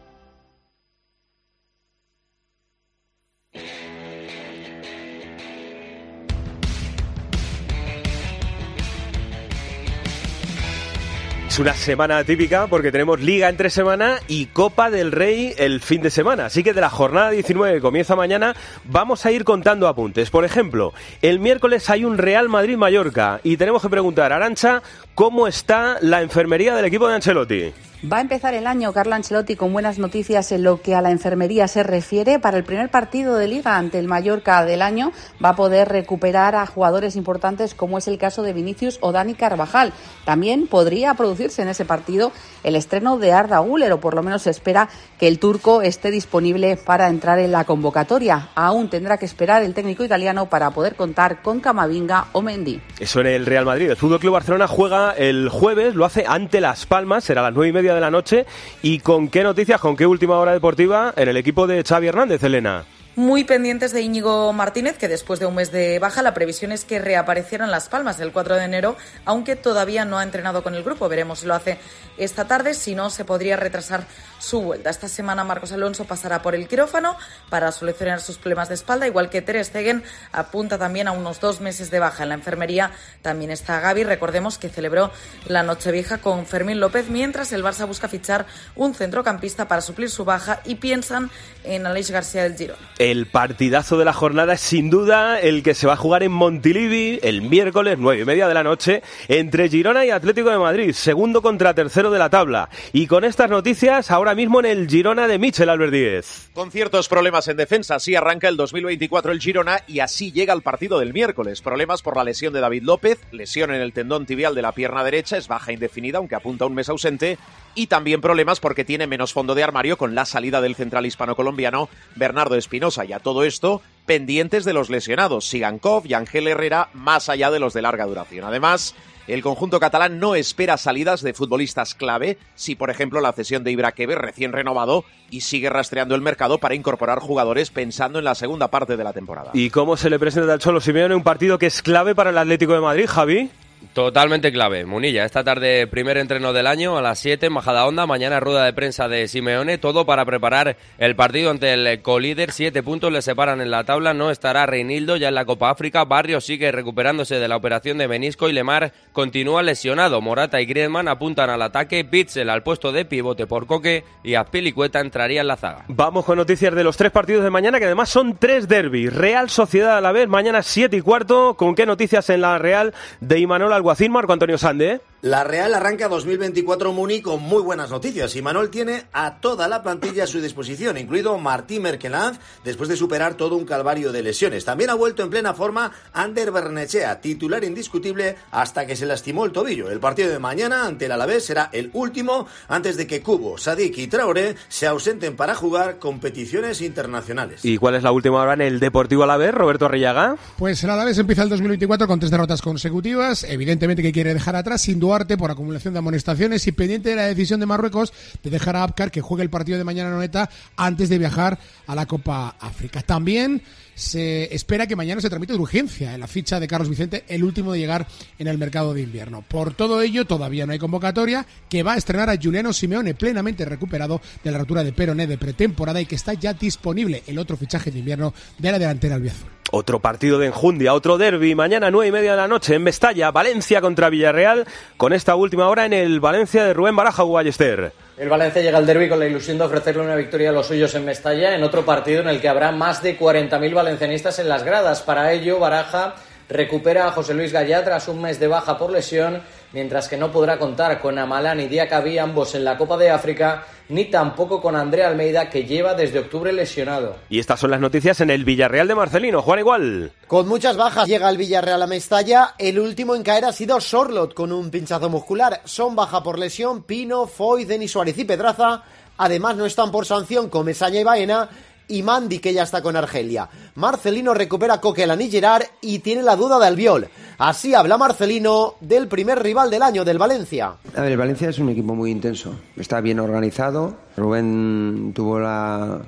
Es 11.54 11.60
una 11.60 11.76
semana 11.76 12.24
típica 12.24 12.66
porque 12.66 12.92
tenemos 12.92 13.22
Liga 13.22 13.48
entre 13.48 13.70
semana 13.70 14.18
y 14.28 14.48
Copa 14.48 14.90
del 14.90 15.12
Rey 15.12 15.54
el 15.60 15.82
fin 15.82 16.02
de 16.02 16.10
semana. 16.10 16.48
Así 16.48 16.64
que 16.64 16.74
de 16.74 16.82
la 16.82 16.90
jornada 16.90 17.30
19 17.30 17.76
que 17.76 17.80
comienza 17.80 18.16
mañana 18.16 18.56
vamos 18.86 19.24
a 19.28 19.32
ir 19.32 19.44
contando 19.44 19.88
apuntes. 19.88 20.32
Por 20.32 20.46
ejemplo, 20.46 20.96
el 21.22 21.38
miércoles 21.40 21.92
hay 21.92 22.06
un 22.06 22.18
Real 22.18 22.50
Madrid-Mallorca 22.50 23.40
y 23.44 23.58
tenemos 23.58 23.84
que 23.84 23.90
preguntar, 23.90 24.34
Arancha, 24.34 24.82
¿cómo 25.14 25.46
está 25.46 25.98
la 26.02 26.24
enfermería 26.24 26.74
del 26.74 26.86
equipo 26.86 27.08
de 27.08 27.14
Ancelotti? 27.14 27.72
Va 28.12 28.18
a 28.18 28.22
empezar 28.22 28.54
el 28.54 28.68
año 28.68 28.92
Carlo 28.92 29.16
Ancelotti 29.16 29.56
con 29.56 29.72
buenas 29.72 29.98
noticias 29.98 30.52
en 30.52 30.64
lo 30.64 30.82
que 30.82 30.94
a 30.94 31.02
la 31.02 31.10
enfermería 31.10 31.70
se 31.70 31.84
refiere. 31.84 32.38
Para 32.38 32.58
el 32.58 32.66
primer 32.66 32.90
partido 32.90 33.38
de 33.38 33.48
liga 33.48 33.78
ante 33.78 33.98
el 33.98 34.10
Mallorca 34.10 34.66
del 34.66 34.82
año 34.82 35.14
va 35.44 35.50
a 35.50 35.56
poder 35.56 35.88
recuperar 35.88 36.54
a 36.54 36.66
jugadores 36.66 37.16
importantes 37.16 37.74
como 37.74 37.98
es 37.98 38.10
el 38.10 38.18
caso 38.18 38.44
de 38.44 38.52
Vinicius 38.52 38.98
o 39.00 39.14
Dani 39.14 39.36
Carvajal. 39.36 39.94
También 40.26 40.68
podría 40.68 41.14
producirse 41.14 41.62
en 41.62 41.70
ese 41.70 41.86
partido 41.86 42.34
el 42.66 42.76
estreno 42.76 43.18
de 43.18 43.32
Arda 43.32 43.60
Güler 43.60 43.94
o 43.94 44.02
por 44.02 44.16
lo 44.16 44.22
menos 44.22 44.42
se 44.42 44.50
espera 44.50 44.90
que 45.18 45.30
el 45.30 45.40
turco 45.40 45.82
esté 45.82 46.12
disponible 46.12 46.76
para 46.76 47.08
entrar 47.08 47.40
en 47.40 47.54
la 47.54 47.64
convocatoria. 47.64 48.50
Aún 48.54 48.90
tendrá 48.90 49.18
que 49.18 49.26
esperar 49.26 49.64
el 49.64 49.74
técnico 49.74 50.04
italiano 50.04 50.50
para 50.50 50.72
poder 50.72 50.96
contar 50.96 51.42
con 51.42 51.62
Camavinga 51.62 52.26
o 52.34 52.42
Mendy. 52.42 52.82
Eso 53.00 53.22
en 53.22 53.28
el 53.28 53.46
Real 53.46 53.64
Madrid. 53.64 53.92
El 53.92 53.96
Fútbol 53.96 54.20
Club 54.20 54.34
Barcelona 54.34 54.68
juega 54.68 55.12
el 55.12 55.48
jueves, 55.48 55.96
lo 55.96 56.04
hace 56.04 56.26
ante 56.28 56.60
Las 56.60 56.86
Palmas, 56.86 57.24
será 57.24 57.40
a 57.40 57.44
las 57.46 57.54
nueve 57.54 57.70
y 57.70 57.72
media 57.72 57.93
de 57.94 58.02
la 58.02 58.12
noche. 58.12 58.46
¿Y 58.82 59.00
con 59.00 59.30
qué 59.30 59.44
noticias, 59.44 59.80
con 59.80 59.96
qué 59.96 60.06
última 60.06 60.38
hora 60.38 60.54
deportiva 60.54 61.14
en 61.16 61.30
el 61.30 61.38
equipo 61.38 61.68
de 61.68 61.84
Xavi 61.84 62.08
Hernández, 62.08 62.44
Elena? 62.44 62.86
Muy 63.16 63.44
pendientes 63.44 63.94
de 63.94 64.02
Íñigo 64.02 64.52
Martínez, 64.54 64.98
que 64.98 65.08
después 65.08 65.40
de 65.40 65.46
un 65.46 65.54
mes 65.54 65.72
de 65.72 66.00
baja, 66.00 66.24
la 66.24 66.34
previsión 66.34 66.72
es 66.72 66.84
que 66.84 66.98
reapareciera 66.98 67.68
Las 67.68 67.88
Palmas 67.88 68.20
el 68.20 68.32
4 68.32 68.56
de 68.56 68.64
enero, 68.64 68.96
aunque 69.24 69.56
todavía 69.56 70.04
no 70.04 70.18
ha 70.18 70.24
entrenado 70.24 70.64
con 70.64 70.74
el 70.74 70.84
grupo. 70.84 71.08
Veremos 71.10 71.40
si 71.40 71.46
lo 71.46 71.54
hace 71.54 71.78
esta 72.18 72.48
tarde, 72.48 72.74
si 72.74 72.96
no, 72.96 73.12
se 73.12 73.24
podría 73.24 73.56
retrasar 73.56 74.08
su 74.44 74.62
vuelta. 74.62 74.90
Esta 74.90 75.08
semana 75.08 75.44
Marcos 75.44 75.72
Alonso 75.72 76.06
pasará 76.06 76.42
por 76.42 76.54
el 76.54 76.68
quirófano 76.68 77.16
para 77.50 77.72
solucionar 77.72 78.20
sus 78.20 78.38
problemas 78.38 78.70
de 78.70 78.76
espalda, 78.76 79.08
igual 79.08 79.30
que 79.30 79.42
Ter 79.42 79.64
Stegen 79.64 80.04
apunta 80.32 80.78
también 80.78 81.08
a 81.08 81.14
unos 81.14 81.40
dos 81.40 81.62
meses 81.62 81.90
de 81.90 82.00
baja. 82.00 82.24
En 82.24 82.30
la 82.30 82.36
enfermería 82.36 82.92
también 83.22 83.52
está 83.52 83.80
Gaby, 83.80 84.04
recordemos 84.04 84.58
que 84.58 84.70
celebró 84.70 85.12
la 85.48 85.64
Nochevieja 85.64 86.18
con 86.18 86.46
Fermín 86.46 86.80
López, 86.80 87.10
mientras 87.10 87.54
el 87.54 87.64
Barça 87.64 87.88
busca 87.88 88.10
fichar 88.10 88.46
un 88.76 88.94
centrocampista 88.94 89.68
para 89.68 89.82
suplir 89.82 90.10
su 90.10 90.26
baja 90.26 90.60
y 90.66 90.76
piensan 90.76 91.32
en 91.64 91.86
Aleix 91.86 92.12
García 92.12 92.44
del 92.44 92.58
Girona. 92.58 92.80
El 93.00 93.28
partidazo 93.28 93.98
de 93.98 94.06
la 94.06 94.14
jornada 94.14 94.54
es 94.54 94.62
sin 94.62 94.90
duda 94.90 95.40
el 95.40 95.64
que 95.64 95.74
se 95.74 95.88
va 95.88 95.94
a 95.94 95.98
jugar 95.98 96.24
en 96.24 96.34
Montilivi 96.34 97.20
el 97.24 97.44
miércoles 97.44 97.98
nueve 97.98 98.24
y 98.24 98.26
media 98.26 98.48
de 98.48 98.54
la 98.54 98.64
noche 98.64 99.04
entre 99.30 99.70
Girona 99.70 100.06
y 100.06 100.12
Atlético 100.12 100.50
de 100.50 100.58
Madrid, 100.58 100.94
segundo 100.94 101.42
contra 101.42 101.74
tercero 101.74 102.12
de 102.12 102.20
la 102.20 102.30
tabla. 102.30 102.70
Y 102.92 103.08
con 103.08 103.24
estas 103.24 103.50
noticias 103.50 104.12
ahora 104.12 104.33
mismo 104.36 104.60
en 104.60 104.66
el 104.66 104.88
Girona 104.88 105.28
de 105.28 105.38
Michel 105.40 105.70
Albert 105.70 105.92
Díez. 105.92 106.50
Con 106.54 106.72
ciertos 106.72 107.08
problemas 107.08 107.48
en 107.48 107.58
defensa, 107.58 107.96
así 107.96 108.16
arranca 108.16 108.48
el 108.48 108.58
2024 108.58 109.32
el 109.32 109.40
Girona 109.40 109.82
y 109.88 110.00
así 110.00 110.32
llega 110.32 110.54
el 110.54 110.62
partido 110.62 111.00
del 111.00 111.14
miércoles. 111.14 111.62
Problemas 111.62 112.02
por 112.02 112.18
la 112.18 112.24
lesión 112.24 112.54
de 112.54 112.60
David 112.60 112.84
López, 112.84 113.20
lesión 113.32 113.74
en 113.74 113.82
el 113.82 113.94
tendón 113.94 114.26
tibial 114.26 114.56
de 114.56 114.62
la 114.62 114.72
pierna 114.72 115.04
derecha, 115.04 115.38
es 115.38 115.48
baja 115.48 115.72
indefinida, 115.72 116.18
aunque 116.18 116.36
apunta 116.36 116.66
un 116.66 116.76
mes 116.76 116.90
ausente. 116.90 117.38
Y 117.76 117.88
también 117.88 118.22
problemas 118.22 118.60
porque 118.60 118.86
tiene 118.86 119.08
menos 119.08 119.34
fondo 119.34 119.56
de 119.56 119.64
armario 119.64 119.98
con 119.98 120.16
la 120.16 120.26
salida 120.26 120.62
del 120.62 120.76
central 120.76 121.06
hispano-colombiano 121.06 121.90
Bernardo 122.16 122.56
Espinosa. 122.56 123.06
Y 123.06 123.14
a 123.14 123.20
todo 123.20 123.44
esto, 123.44 123.82
pendientes 124.06 124.66
de 124.66 124.74
los 124.74 124.90
lesionados, 124.90 125.46
Sigankov 125.46 126.06
y 126.06 126.14
Ángel 126.14 126.48
Herrera, 126.48 126.90
más 126.94 127.30
allá 127.30 127.50
de 127.50 127.60
los 127.60 127.74
de 127.74 127.82
larga 127.82 128.06
duración. 128.06 128.46
Además, 128.46 128.96
el 129.28 129.42
conjunto 129.42 129.80
catalán 129.80 130.20
no 130.20 130.36
espera 130.36 130.78
salidas 130.78 131.22
de 131.22 131.34
futbolistas 131.34 131.96
clave, 131.96 132.38
si 132.56 132.76
por 132.76 132.90
ejemplo 132.90 133.22
la 133.22 133.34
cesión 133.34 133.64
de 133.64 133.72
Ibraqueve 133.72 134.16
recién 134.16 134.52
renovado 134.52 135.06
y 135.30 135.42
sigue 135.42 135.70
rastreando 135.70 136.16
el 136.16 136.22
mercado 136.22 136.58
para 136.58 136.76
incorporar 136.76 137.20
jugadores 137.20 137.72
pensando 137.72 138.20
en 138.20 138.26
la 138.26 138.36
segunda 138.36 138.70
parte 138.70 138.98
de 138.98 139.04
la 139.04 139.14
temporada. 139.14 139.52
¿Y 139.54 139.70
cómo 139.70 139.98
se 139.98 140.10
le 140.10 140.20
presenta 140.20 140.54
al 140.54 140.60
Cholo 140.60 140.82
Simeone 140.82 141.16
un 141.16 141.24
partido 141.24 141.58
que 141.58 141.68
es 141.68 141.82
clave 141.82 142.16
para 142.16 142.32
el 142.32 142.38
Atlético 142.38 142.74
de 142.74 142.82
Madrid, 142.82 143.06
Javi? 143.08 143.50
Totalmente 143.94 144.52
clave. 144.52 144.86
Munilla, 144.86 145.24
esta 145.24 145.44
tarde 145.44 145.86
primer 145.86 146.18
entreno 146.18 146.52
del 146.52 146.66
año 146.66 146.98
a 146.98 147.02
las 147.04 147.20
7 147.20 147.46
en 147.46 147.54
Majada 147.54 147.86
Onda, 147.86 148.08
mañana 148.08 148.40
rueda 148.40 148.66
de 148.66 148.74
prensa 148.74 149.08
de 149.08 149.28
Simeone, 149.28 149.78
todo 149.78 150.04
para 150.08 150.26
preparar 150.26 150.78
el 150.98 151.16
partido 151.16 151.52
ante 151.52 151.74
el 151.74 152.02
colíder, 152.02 152.52
siete 152.52 152.82
puntos 152.82 153.12
le 153.12 153.22
separan 153.22 153.62
en 153.62 153.70
la 153.70 153.84
tabla, 153.84 154.16
no 154.16 154.32
estará 154.32 154.66
Reinildo 154.66 155.16
ya 155.16 155.28
en 155.28 155.36
la 155.36 155.46
Copa 155.46 155.70
África, 155.70 156.06
Barrios 156.06 156.44
sigue 156.44 156.72
recuperándose 156.72 157.36
de 157.36 157.48
la 157.48 157.56
operación 157.56 158.00
de 158.00 158.08
menisco 158.08 158.50
y 158.50 158.54
Lemar 158.54 158.94
continúa 159.12 159.62
lesionado, 159.62 160.22
Morata 160.22 160.60
y 160.60 160.66
Griezmann 160.66 161.08
apuntan 161.08 161.52
al 161.52 161.62
ataque, 161.62 162.04
Pitzel 162.04 162.50
al 162.50 162.64
puesto 162.64 162.92
de 162.92 163.06
pivote 163.06 163.46
por 163.46 163.68
Coque 163.68 164.06
y 164.24 164.34
Azpilicueta 164.34 165.02
entraría 165.02 165.42
en 165.42 165.48
la 165.48 165.56
zaga. 165.56 165.86
Vamos 165.88 166.26
con 166.26 166.40
noticias 166.40 166.74
de 166.74 166.84
los 166.84 166.98
tres 166.98 167.12
partidos 167.12 167.44
de 167.44 167.52
mañana, 167.52 167.78
que 167.78 167.86
además 167.86 168.10
son 168.10 168.38
tres 168.38 168.68
derbis. 168.68 169.14
Real 169.14 169.52
Sociedad 169.52 169.98
a 169.98 170.02
la 170.02 170.12
vez, 170.12 170.28
mañana 170.28 170.64
7 170.64 170.98
y 170.98 171.02
cuarto. 171.02 171.54
¿Con 171.54 171.76
qué 171.76 171.86
noticias 171.86 172.28
en 172.32 172.42
la 172.42 172.58
Real 172.58 172.94
de 173.20 173.38
Imanol 173.38 173.83
Alguacil, 173.84 174.12
Marco 174.12 174.32
Antonio 174.32 174.58
Sande? 174.58 175.02
La 175.24 175.46
Real 175.46 175.74
arranca 175.74 176.10
2024 176.10 176.92
Muni 176.92 177.22
con 177.22 177.42
muy 177.42 177.62
buenas 177.62 177.90
noticias 177.90 178.36
y 178.36 178.42
Manuel 178.42 178.70
tiene 178.70 179.06
a 179.14 179.38
toda 179.40 179.70
la 179.70 179.82
plantilla 179.82 180.26
a 180.26 180.28
su 180.28 180.42
disposición, 180.42 180.98
incluido 180.98 181.38
Martí 181.38 181.80
Merkelanz, 181.80 182.40
después 182.66 182.90
de 182.90 182.98
superar 182.98 183.36
todo 183.36 183.56
un 183.56 183.64
calvario 183.64 184.12
de 184.12 184.22
lesiones. 184.22 184.66
También 184.66 184.90
ha 184.90 184.96
vuelto 184.96 185.24
en 185.24 185.30
plena 185.30 185.54
forma 185.54 185.94
Ander 186.12 186.52
Bernechea, 186.52 187.22
titular 187.22 187.64
indiscutible 187.64 188.36
hasta 188.52 188.86
que 188.86 188.98
se 188.98 189.06
lastimó 189.06 189.46
el 189.46 189.54
tobillo. 189.54 189.90
El 189.90 190.02
partido 190.02 190.30
de 190.30 190.40
mañana 190.40 190.86
ante 190.86 191.06
el 191.06 191.14
Alavés 191.14 191.46
será 191.46 191.70
el 191.72 191.90
último 191.94 192.46
antes 192.68 192.98
de 192.98 193.08
que 193.08 193.22
Cubo, 193.22 193.58
Sadik 193.58 193.98
y 194.00 194.08
Traoré 194.08 194.58
se 194.68 194.88
ausenten 194.88 195.38
para 195.38 195.56
jugar 195.56 196.00
competiciones 196.00 196.82
internacionales. 196.82 197.64
¿Y 197.64 197.78
cuál 197.78 197.96
es 197.96 198.04
la 198.04 198.12
última 198.12 198.42
hora 198.42 198.56
en 198.56 198.62
el 198.62 198.82
Deportivo 198.82 199.24
Alavés, 199.24 199.54
Roberto 199.54 199.86
Arriaga? 199.86 200.36
Pues 200.58 200.84
el 200.84 200.90
Alavés 200.90 201.18
empieza 201.18 201.44
el 201.44 201.50
2024 201.50 202.08
con 202.08 202.20
tres 202.20 202.30
derrotas 202.30 202.62
consecutivas, 202.62 203.46
evidentemente 203.46 204.02
que 204.02 204.12
quiere 204.12 204.34
dejar 204.34 204.58
atrás 204.58 204.82
sin 204.82 205.00
duda 205.00 205.13
por 205.38 205.52
acumulación 205.52 205.94
de 205.94 206.00
amonestaciones 206.00 206.66
y 206.66 206.72
pendiente 206.72 207.10
de 207.10 207.16
la 207.16 207.28
decisión 207.28 207.60
de 207.60 207.68
Marruecos 207.68 208.12
de 208.42 208.50
dejar 208.50 208.76
a 208.76 208.82
Abkar 208.82 209.12
que 209.12 209.22
juegue 209.22 209.44
el 209.44 209.50
partido 209.52 209.78
de 209.78 209.84
mañana 209.84 210.10
Noeta 210.10 210.50
antes 210.76 211.08
de 211.08 211.20
viajar 211.20 211.60
a 211.86 211.94
la 211.94 212.08
Copa 212.08 212.56
África. 212.60 213.04
También 213.04 213.62
se 213.96 214.54
espera 214.54 214.88
que 214.88 214.96
mañana 214.96 215.22
se 215.22 215.30
tramite 215.30 215.54
de 215.54 215.60
urgencia 215.60 216.14
en 216.14 216.20
la 216.20 216.28
ficha 216.28 216.60
de 216.60 216.68
Carlos 216.68 216.90
Vicente, 216.90 217.24
el 217.28 217.44
último 217.44 217.74
de 217.74 217.80
llegar 217.80 218.08
en 218.40 218.48
el 218.48 218.58
mercado 218.58 218.94
de 218.94 219.02
invierno. 219.02 219.44
Por 219.48 219.74
todo 219.74 220.02
ello, 220.02 220.26
todavía 220.26 220.66
no 220.66 220.74
hay 220.74 220.80
convocatoria 220.80 221.46
que 221.70 221.84
va 221.84 221.94
a 221.94 221.98
estrenar 221.98 222.30
a 222.30 222.38
Juliano 222.42 222.74
Simeone 222.74 223.14
plenamente 223.14 223.66
recuperado 223.66 224.22
de 224.44 224.52
la 224.52 224.58
rotura 224.58 224.84
de 224.84 224.94
peroné 224.94 225.28
de 225.28 225.38
pretemporada 225.38 226.02
y 226.02 226.06
que 226.06 226.16
está 226.16 226.34
ya 226.34 226.54
disponible 226.54 227.24
el 227.28 227.40
otro 227.40 227.58
fichaje 227.58 227.92
de 227.92 228.00
invierno 228.00 228.34
de 228.58 228.72
la 228.72 228.80
delantera 228.80 229.16
albiazul. 229.16 229.50
Otro 229.72 230.00
partido 230.00 230.38
de 230.38 230.48
enjundia, 230.48 230.94
otro 230.94 231.18
derby, 231.18 231.56
mañana 231.56 231.90
nueve 231.90 232.10
y 232.10 232.12
media 232.12 232.32
de 232.32 232.38
la 232.38 232.48
noche 232.48 232.76
en 232.76 232.84
Mestalla, 232.84 233.32
Valencia 233.32 233.82
contra 233.82 234.10
Villarreal, 234.10 234.68
con 234.98 235.14
esta 235.14 235.36
última 235.36 235.68
hora 235.68 235.86
en 235.86 235.94
el 235.94 236.20
Valencia 236.20 236.64
de 236.64 236.74
Rubén 236.74 236.96
Baraja 236.96 237.24
Ballester. 237.24 237.92
El 238.16 238.30
Valencia 238.30 238.62
llega 238.62 238.78
al 238.78 238.86
derby 238.86 239.10
con 239.10 239.18
la 239.18 239.26
ilusión 239.26 239.58
de 239.58 239.64
ofrecerle 239.64 240.04
una 240.04 240.16
victoria 240.16 240.52
a 240.52 240.54
los 240.54 240.68
suyos 240.68 240.94
en 240.94 241.04
Mestalla, 241.04 241.56
en 241.56 241.64
otro 241.64 241.84
partido 241.84 242.22
en 242.22 242.28
el 242.28 242.40
que 242.40 242.48
habrá 242.48 242.72
más 242.72 243.02
de 243.02 243.18
40.000 243.18 243.74
valencianistas 243.74 244.38
en 244.38 244.48
las 244.48 244.64
gradas. 244.64 245.02
Para 245.02 245.32
ello, 245.32 245.58
Baraja 245.58 246.14
recupera 246.48 247.08
a 247.08 247.12
José 247.12 247.34
Luis 247.34 247.52
Gallá 247.52 247.84
tras 247.84 248.08
un 248.08 248.22
mes 248.22 248.40
de 248.40 248.46
baja 248.46 248.78
por 248.78 248.92
lesión, 248.92 249.42
mientras 249.74 250.08
que 250.08 250.18
no 250.18 250.32
podrá 250.32 250.58
contar 250.58 251.00
con 251.02 251.18
Amalán 251.18 251.60
y 251.60 251.68
Diacabí, 251.68 252.18
ambos 252.18 252.56
en 252.56 252.64
la 252.64 252.78
Copa 252.78 252.98
de 252.98 253.10
África, 253.10 253.66
ni 253.90 254.06
tampoco 254.06 254.62
con 254.62 254.76
André 254.76 255.04
Almeida, 255.04 255.50
que 255.50 255.66
lleva 255.66 255.94
desde 255.94 256.20
octubre 256.20 256.54
lesionado. 256.54 257.18
Y 257.30 257.40
estas 257.40 257.60
son 257.60 257.72
las 257.72 257.82
noticias 257.82 258.22
en 258.22 258.30
el 258.30 258.46
Villarreal 258.46 258.88
de 258.88 258.96
Marcelino. 258.96 259.42
Juan 259.42 259.60
Igual. 259.60 260.12
Con 260.28 260.48
muchas 260.48 260.78
bajas 260.78 261.08
llega 261.08 261.30
el 261.30 261.38
Villarreal 261.38 261.82
a 261.82 261.88
Mestalla. 261.88 262.54
El 262.58 262.80
último 262.80 263.16
en 263.16 263.24
caer 263.24 263.46
ha 263.46 263.52
sido 263.52 263.82
Sorlot 263.82 264.34
con 264.34 264.52
un 264.52 264.70
pinchazo 264.70 265.10
muscular. 265.10 265.62
Son 265.66 265.96
baja 265.96 266.24
por 266.24 266.40
lesión 266.40 266.84
Pino, 266.84 267.28
Foy, 267.28 267.66
Denis 267.66 267.92
Suárez 267.92 268.18
y 268.18 268.26
Pedraza. 268.26 268.84
Además 269.18 269.56
no 269.58 269.66
están 269.66 269.92
por 269.92 270.06
sanción 270.06 270.50
Comesaña 270.50 271.00
y 271.00 271.04
Baena 271.04 271.50
y 271.88 272.04
Mandy, 272.04 272.40
que 272.40 272.54
ya 272.54 272.64
está 272.64 272.82
con 272.82 272.96
Argelia. 272.96 273.50
Marcelino 273.76 274.34
recupera 274.34 274.80
Coquelin 274.80 275.22
y 275.22 275.30
Gerard 275.30 275.64
y 275.82 276.00
tiene 276.00 276.24
la 276.24 276.36
duda 276.36 276.60
de 276.60 276.68
Albiol. 276.68 277.08
Así 277.38 277.74
habla 277.74 277.98
Marcelino 277.98 278.76
del 278.80 279.08
primer 279.08 279.42
rival 279.42 279.70
del 279.70 279.82
año, 279.82 280.06
del 280.06 280.18
Valencia. 280.18 280.76
A 280.96 281.02
ver, 281.02 281.12
el 281.12 281.18
Valencia 281.18 281.50
es 281.50 281.60
un 281.60 281.70
equipo 281.70 281.94
muy 281.96 282.12
intenso. 282.12 282.56
Está 282.76 283.02
bien 283.02 283.20
organizado. 283.20 283.96
Rubén 284.16 285.12
tuvo 285.16 285.40
la 285.40 286.02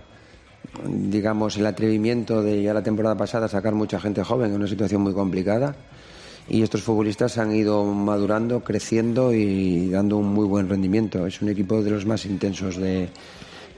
digamos 0.83 1.55
el 1.57 1.65
atrevimiento 1.65 2.43
de 2.43 2.61
ya 2.61 2.73
la 2.73 2.83
temporada 2.83 3.15
pasada 3.15 3.47
sacar 3.47 3.73
mucha 3.73 3.99
gente 3.99 4.23
joven 4.23 4.51
en 4.51 4.57
una 4.57 4.67
situación 4.67 5.01
muy 5.01 5.13
complicada 5.13 5.73
y 6.49 6.61
estos 6.61 6.81
futbolistas 6.81 7.37
han 7.37 7.55
ido 7.55 7.83
madurando, 7.85 8.63
creciendo 8.63 9.33
y 9.33 9.89
dando 9.89 10.17
un 10.17 10.27
muy 10.27 10.45
buen 10.45 10.69
rendimiento. 10.69 11.25
Es 11.25 11.41
un 11.41 11.49
equipo 11.49 11.81
de 11.81 11.91
los 11.91 12.05
más 12.05 12.25
intensos 12.25 12.77
de, 12.77 13.09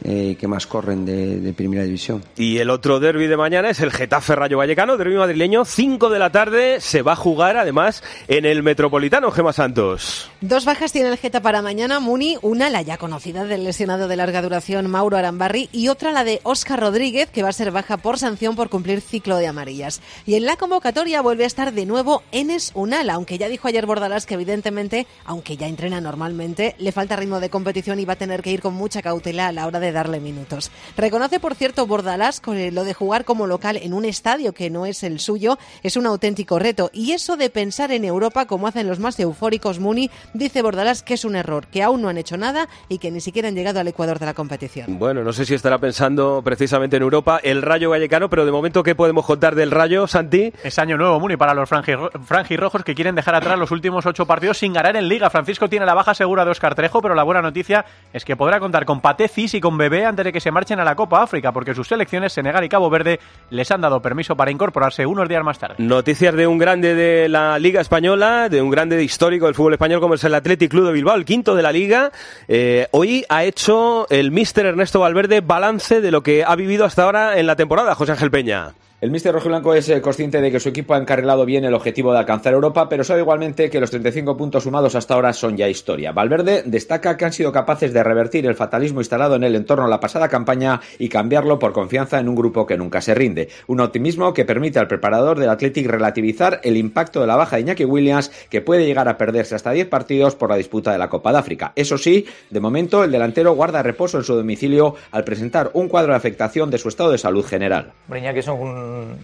eh, 0.03 0.37
que 0.39 0.47
más 0.47 0.67
corren 0.67 1.05
de, 1.05 1.39
de, 1.39 1.53
primera 1.53 1.83
división. 1.83 2.23
Y 2.35 2.57
el 2.57 2.69
otro 2.69 2.99
derby 2.99 3.27
de 3.27 3.37
mañana 3.37 3.69
es 3.69 3.79
el 3.79 3.91
Getafe 3.91 4.35
Rayo 4.35 4.57
Vallecano, 4.57 4.97
derby 4.97 5.15
madrileño, 5.15 5.65
5 5.65 6.09
de 6.09 6.19
la 6.19 6.31
tarde, 6.31 6.79
se 6.81 7.01
va 7.01 7.13
a 7.13 7.15
jugar 7.15 7.57
además 7.57 8.03
en 8.27 8.45
el 8.45 8.63
Metropolitano, 8.63 9.31
Gema 9.31 9.53
Santos. 9.53 10.29
Dos 10.41 10.65
bajas 10.65 10.91
tiene 10.91 11.09
el 11.09 11.17
Geta 11.17 11.41
para 11.41 11.61
mañana, 11.61 11.99
Muni, 11.99 12.37
una 12.41 12.69
la 12.69 12.81
ya 12.81 12.97
conocida 12.97 13.45
del 13.45 13.63
lesionado 13.63 14.07
de 14.07 14.15
larga 14.15 14.41
duración 14.41 14.87
Mauro 14.89 15.17
Arambarri 15.17 15.69
y 15.71 15.87
otra 15.87 16.11
la 16.11 16.23
de 16.23 16.41
Óscar 16.43 16.79
Rodríguez, 16.79 17.29
que 17.29 17.43
va 17.43 17.49
a 17.49 17.53
ser 17.53 17.71
baja 17.71 17.97
por 17.97 18.19
sanción 18.19 18.55
por 18.55 18.69
cumplir 18.69 19.01
ciclo 19.01 19.37
de 19.37 19.47
amarillas. 19.47 20.01
Y 20.25 20.35
en 20.35 20.45
la 20.45 20.57
convocatoria 20.57 21.21
vuelve 21.21 21.43
a 21.43 21.47
estar 21.47 21.73
de 21.73 21.85
nuevo 21.85 22.23
Enes 22.31 22.71
Unal, 22.75 23.09
aunque 23.09 23.37
ya 23.37 23.49
dijo 23.49 23.67
ayer 23.67 23.85
Bordalás 23.85 24.25
que 24.25 24.35
evidentemente, 24.35 25.07
aunque 25.25 25.57
ya 25.57 25.67
entrena 25.67 26.01
normalmente, 26.01 26.75
le 26.77 26.91
falta 26.91 27.15
ritmo 27.15 27.39
de 27.39 27.49
competición 27.49 27.99
y 27.99 28.05
va 28.05 28.13
a 28.13 28.17
tener 28.17 28.41
que 28.41 28.51
ir 28.51 28.61
con 28.61 28.73
mucha 28.73 29.01
cautela 29.01 29.47
a 29.47 29.51
la 29.51 29.65
hora 29.65 29.79
de 29.79 29.86
darle 29.91 30.19
minutos. 30.19 30.71
Reconoce, 30.95 31.39
por 31.39 31.55
cierto, 31.55 31.87
Bordalás 31.87 32.39
con 32.39 32.57
lo 32.73 32.83
de 32.83 32.93
jugar 32.93 33.25
como 33.25 33.47
local 33.47 33.77
en 33.77 33.93
un 33.93 34.05
estadio 34.05 34.53
que 34.53 34.69
no 34.69 34.85
es 34.85 35.03
el 35.03 35.19
suyo 35.19 35.57
es 35.83 35.97
un 35.97 36.05
auténtico 36.05 36.59
reto. 36.59 36.89
Y 36.93 37.11
eso 37.11 37.37
de 37.37 37.49
pensar 37.49 37.91
en 37.91 38.05
Europa 38.05 38.45
como 38.45 38.67
hacen 38.67 38.87
los 38.87 38.99
más 38.99 39.19
eufóricos 39.19 39.79
Muni, 39.79 40.09
dice 40.33 40.61
Bordalás 40.61 41.03
que 41.03 41.13
es 41.13 41.25
un 41.25 41.35
error, 41.35 41.67
que 41.67 41.83
aún 41.83 42.01
no 42.01 42.09
han 42.09 42.17
hecho 42.17 42.37
nada 42.37 42.67
y 42.89 42.97
que 42.97 43.11
ni 43.11 43.21
siquiera 43.21 43.47
han 43.47 43.55
llegado 43.55 43.79
al 43.79 43.87
Ecuador 43.87 44.19
de 44.19 44.25
la 44.25 44.33
competición. 44.33 44.99
Bueno, 44.99 45.23
no 45.23 45.33
sé 45.33 45.45
si 45.45 45.53
estará 45.53 45.77
pensando 45.77 46.41
precisamente 46.43 46.97
en 46.97 47.03
Europa 47.03 47.39
el 47.43 47.61
Rayo 47.61 47.89
Vallecano, 47.89 48.29
pero 48.29 48.45
de 48.45 48.51
momento, 48.51 48.83
¿qué 48.83 48.95
podemos 48.95 49.25
contar 49.25 49.55
del 49.55 49.71
Rayo, 49.71 50.07
Santi? 50.07 50.53
Es 50.63 50.79
año 50.79 50.97
nuevo, 50.97 51.19
Muni, 51.19 51.37
para 51.37 51.53
los 51.53 51.69
franjirrojos 51.69 52.83
que 52.83 52.95
quieren 52.95 53.15
dejar 53.15 53.35
atrás 53.35 53.57
los 53.57 53.71
últimos 53.71 54.05
ocho 54.05 54.25
partidos 54.25 54.57
sin 54.57 54.73
ganar 54.73 54.95
en 54.95 55.07
Liga. 55.07 55.29
Francisco 55.29 55.69
tiene 55.69 55.85
la 55.85 55.93
baja 55.93 56.13
segura 56.13 56.45
de 56.45 56.51
Oscar 56.51 56.75
Trejo, 56.75 57.01
pero 57.01 57.15
la 57.15 57.23
buena 57.23 57.41
noticia 57.41 57.85
es 58.13 58.25
que 58.25 58.35
podrá 58.35 58.59
contar 58.59 58.85
con 58.85 59.01
Paté 59.01 59.27
Cis 59.27 59.53
y 59.53 59.61
con 59.61 59.76
bebé 59.77 60.05
antes 60.05 60.25
de 60.25 60.33
que 60.33 60.39
se 60.39 60.51
marchen 60.51 60.79
a 60.79 60.83
la 60.83 60.95
Copa 60.95 61.21
África, 61.21 61.51
porque 61.51 61.73
sus 61.73 61.87
selecciones, 61.87 62.33
Senegal 62.33 62.63
y 62.63 62.69
Cabo 62.69 62.89
Verde, 62.89 63.19
les 63.49 63.69
han 63.71 63.81
dado 63.81 64.01
permiso 64.01 64.35
para 64.35 64.51
incorporarse 64.51 65.05
unos 65.05 65.27
días 65.29 65.43
más 65.43 65.59
tarde. 65.59 65.75
Noticias 65.77 66.33
de 66.35 66.47
un 66.47 66.57
grande 66.57 66.95
de 66.95 67.29
la 67.29 67.59
Liga 67.59 67.81
Española, 67.81 68.49
de 68.49 68.61
un 68.61 68.69
grande 68.69 69.03
histórico 69.03 69.45
del 69.45 69.55
fútbol 69.55 69.73
español 69.73 70.01
como 70.01 70.15
es 70.15 70.23
el 70.23 70.35
Athletic 70.35 70.71
Club 70.71 70.87
de 70.87 70.93
Bilbao, 70.93 71.15
el 71.15 71.25
quinto 71.25 71.55
de 71.55 71.63
la 71.63 71.71
Liga. 71.71 72.11
Eh, 72.47 72.87
hoy 72.91 73.25
ha 73.29 73.43
hecho 73.43 74.07
el 74.09 74.31
míster 74.31 74.65
Ernesto 74.65 74.99
Valverde 74.99 75.41
balance 75.41 76.01
de 76.01 76.11
lo 76.11 76.23
que 76.23 76.43
ha 76.43 76.55
vivido 76.55 76.85
hasta 76.85 77.03
ahora 77.03 77.37
en 77.37 77.47
la 77.47 77.55
temporada, 77.55 77.95
José 77.95 78.13
Ángel 78.13 78.31
Peña. 78.31 78.73
El 78.99 79.11
míster 79.11 79.31
rojiblanco 79.31 79.75
es 79.75 79.87
eh, 79.89 80.01
consciente 80.01 80.41
de 80.41 80.49
que 80.49 80.59
su 80.59 80.69
equipo 80.69 80.95
ha 80.95 80.97
encarrilado 80.97 81.45
bien 81.45 81.63
el 81.63 81.75
objetivo 81.75 82.11
de 82.11 82.17
alcanzar 82.17 82.53
Europa, 82.53 82.89
pero 82.89 83.03
sabe 83.03 83.19
igualmente 83.19 83.69
que 83.69 83.79
los 83.79 83.91
35 83.91 84.35
puntos 84.35 84.63
sumados 84.63 84.95
hasta 84.95 85.13
ahora 85.13 85.33
son 85.33 85.55
ya 85.55 85.69
historia. 85.69 86.13
Valverde 86.13 86.63
destaca 86.65 87.15
que 87.15 87.25
han 87.25 87.31
sido 87.31 87.51
capaces 87.51 87.93
de 87.93 88.03
revertir 88.03 88.47
el 88.47 88.55
fatalismo 88.55 88.99
instalado 88.99 89.35
en 89.35 89.43
el 89.43 89.55
entorno 89.55 89.87
la 89.87 89.99
pasada 89.99 90.29
campaña 90.29 90.81
y 90.97 91.09
cambiarlo 91.09 91.59
por 91.59 91.73
confianza 91.73 92.19
en 92.19 92.27
un 92.27 92.35
grupo 92.35 92.65
que 92.65 92.75
nunca 92.75 92.99
se 93.01 93.13
rinde. 93.13 93.49
Un 93.67 93.81
optimismo 93.81 94.33
que 94.33 94.45
permite 94.45 94.79
al 94.79 94.87
preparador 94.87 95.37
del 95.37 95.51
Athletic 95.51 95.85
relativizar 95.85 96.59
el 96.63 96.75
impacto 96.75 97.21
de 97.21 97.27
la 97.27 97.35
baja 97.35 97.57
de 97.57 97.61
Iñaki 97.61 97.85
Williams, 97.85 98.31
que 98.49 98.61
puede 98.61 98.87
llegar 98.87 99.07
a 99.07 99.19
perderse 99.19 99.53
hasta 99.53 99.69
10 99.69 99.89
partidos 99.89 100.33
por 100.33 100.49
la 100.49 100.55
disputa 100.55 100.91
de 100.91 100.97
la 100.97 101.09
Copa 101.09 101.31
de 101.31 101.37
África. 101.37 101.71
Eso 101.75 101.99
sí, 101.99 102.25
de 102.49 102.59
momento 102.59 103.03
el 103.03 103.11
delantero 103.11 103.53
guarda 103.53 103.83
reposo 103.83 104.17
en 104.17 104.23
su 104.23 104.33
domicilio 104.33 104.95
al 105.11 105.23
presentar 105.23 105.69
un 105.73 105.87
cuadro 105.87 106.13
de 106.13 106.17
afectación 106.17 106.71
de 106.71 106.79
su 106.79 106.89
estado 106.89 107.11
de 107.11 107.19
salud 107.19 107.45
general. 107.45 107.93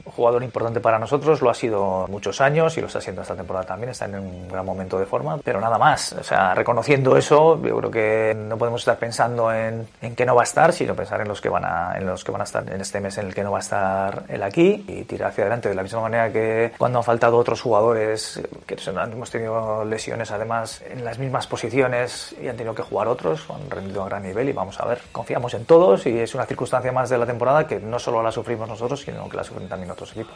Jugador 0.05 0.43
importante 0.43 0.79
para 0.79 0.99
nosotros, 0.99 1.41
lo 1.41 1.49
ha 1.49 1.53
sido 1.53 2.07
muchos 2.09 2.41
años 2.41 2.77
y 2.77 2.81
lo 2.81 2.87
está 2.87 3.01
siendo 3.01 3.21
esta 3.21 3.35
temporada 3.35 3.65
también, 3.65 3.89
está 3.89 4.05
en 4.05 4.15
un 4.15 4.47
gran 4.47 4.65
momento 4.65 4.99
de 4.99 5.05
forma, 5.05 5.37
pero 5.43 5.59
nada 5.59 5.77
más, 5.77 6.13
o 6.13 6.23
sea, 6.23 6.53
reconociendo 6.53 7.17
eso, 7.17 7.61
yo 7.61 7.77
creo 7.77 7.91
que 7.91 8.35
no 8.35 8.57
podemos 8.57 8.81
estar 8.81 8.97
pensando 8.97 9.51
en, 9.53 9.87
en 10.01 10.15
que 10.15 10.25
no 10.25 10.35
va 10.35 10.41
a 10.41 10.45
estar, 10.45 10.73
sino 10.73 10.95
pensar 10.95 11.21
en 11.21 11.27
los 11.27 11.41
que 11.41 11.49
van 11.49 11.65
a, 11.65 11.97
en 11.97 12.05
los 12.05 12.23
que 12.23 12.31
van 12.31 12.41
a 12.41 12.45
estar 12.45 12.63
en 12.71 12.81
este 12.81 12.99
mes 12.99 13.17
en 13.17 13.27
el 13.27 13.33
que 13.33 13.43
no 13.43 13.51
va 13.51 13.57
a 13.57 13.61
estar 13.61 14.23
él 14.29 14.43
aquí 14.43 14.85
y 14.87 15.03
tirar 15.03 15.29
hacia 15.29 15.43
adelante 15.43 15.69
de 15.69 15.75
la 15.75 15.83
misma 15.83 16.01
manera 16.01 16.31
que 16.31 16.71
cuando 16.77 16.99
han 16.99 17.03
faltado 17.03 17.37
otros 17.37 17.61
jugadores 17.61 18.41
que 18.65 18.77
hemos 18.85 19.31
tenido 19.31 19.85
lesiones 19.85 20.31
además 20.31 20.81
en 20.89 21.03
las 21.03 21.17
mismas 21.19 21.47
posiciones 21.47 22.35
y 22.41 22.47
han 22.47 22.55
tenido 22.55 22.75
que 22.75 22.83
jugar 22.83 23.07
otros, 23.07 23.45
han 23.49 23.69
rendido 23.69 24.03
a 24.03 24.05
gran 24.05 24.23
nivel 24.23 24.49
y 24.49 24.53
vamos 24.53 24.79
a 24.79 24.85
ver, 24.85 24.99
confiamos 25.11 25.53
en 25.53 25.65
todos 25.65 26.05
y 26.05 26.19
es 26.19 26.35
una 26.35 26.45
circunstancia 26.45 26.91
más 26.91 27.09
de 27.09 27.17
la 27.17 27.25
temporada 27.25 27.67
que 27.67 27.79
no 27.79 27.99
solo 27.99 28.21
la 28.21 28.31
sufrimos 28.31 28.67
nosotros, 28.67 29.01
sino 29.01 29.27
que 29.29 29.37
la 29.37 29.43
también 29.67 29.91
otros 29.91 30.11
equipos. 30.11 30.35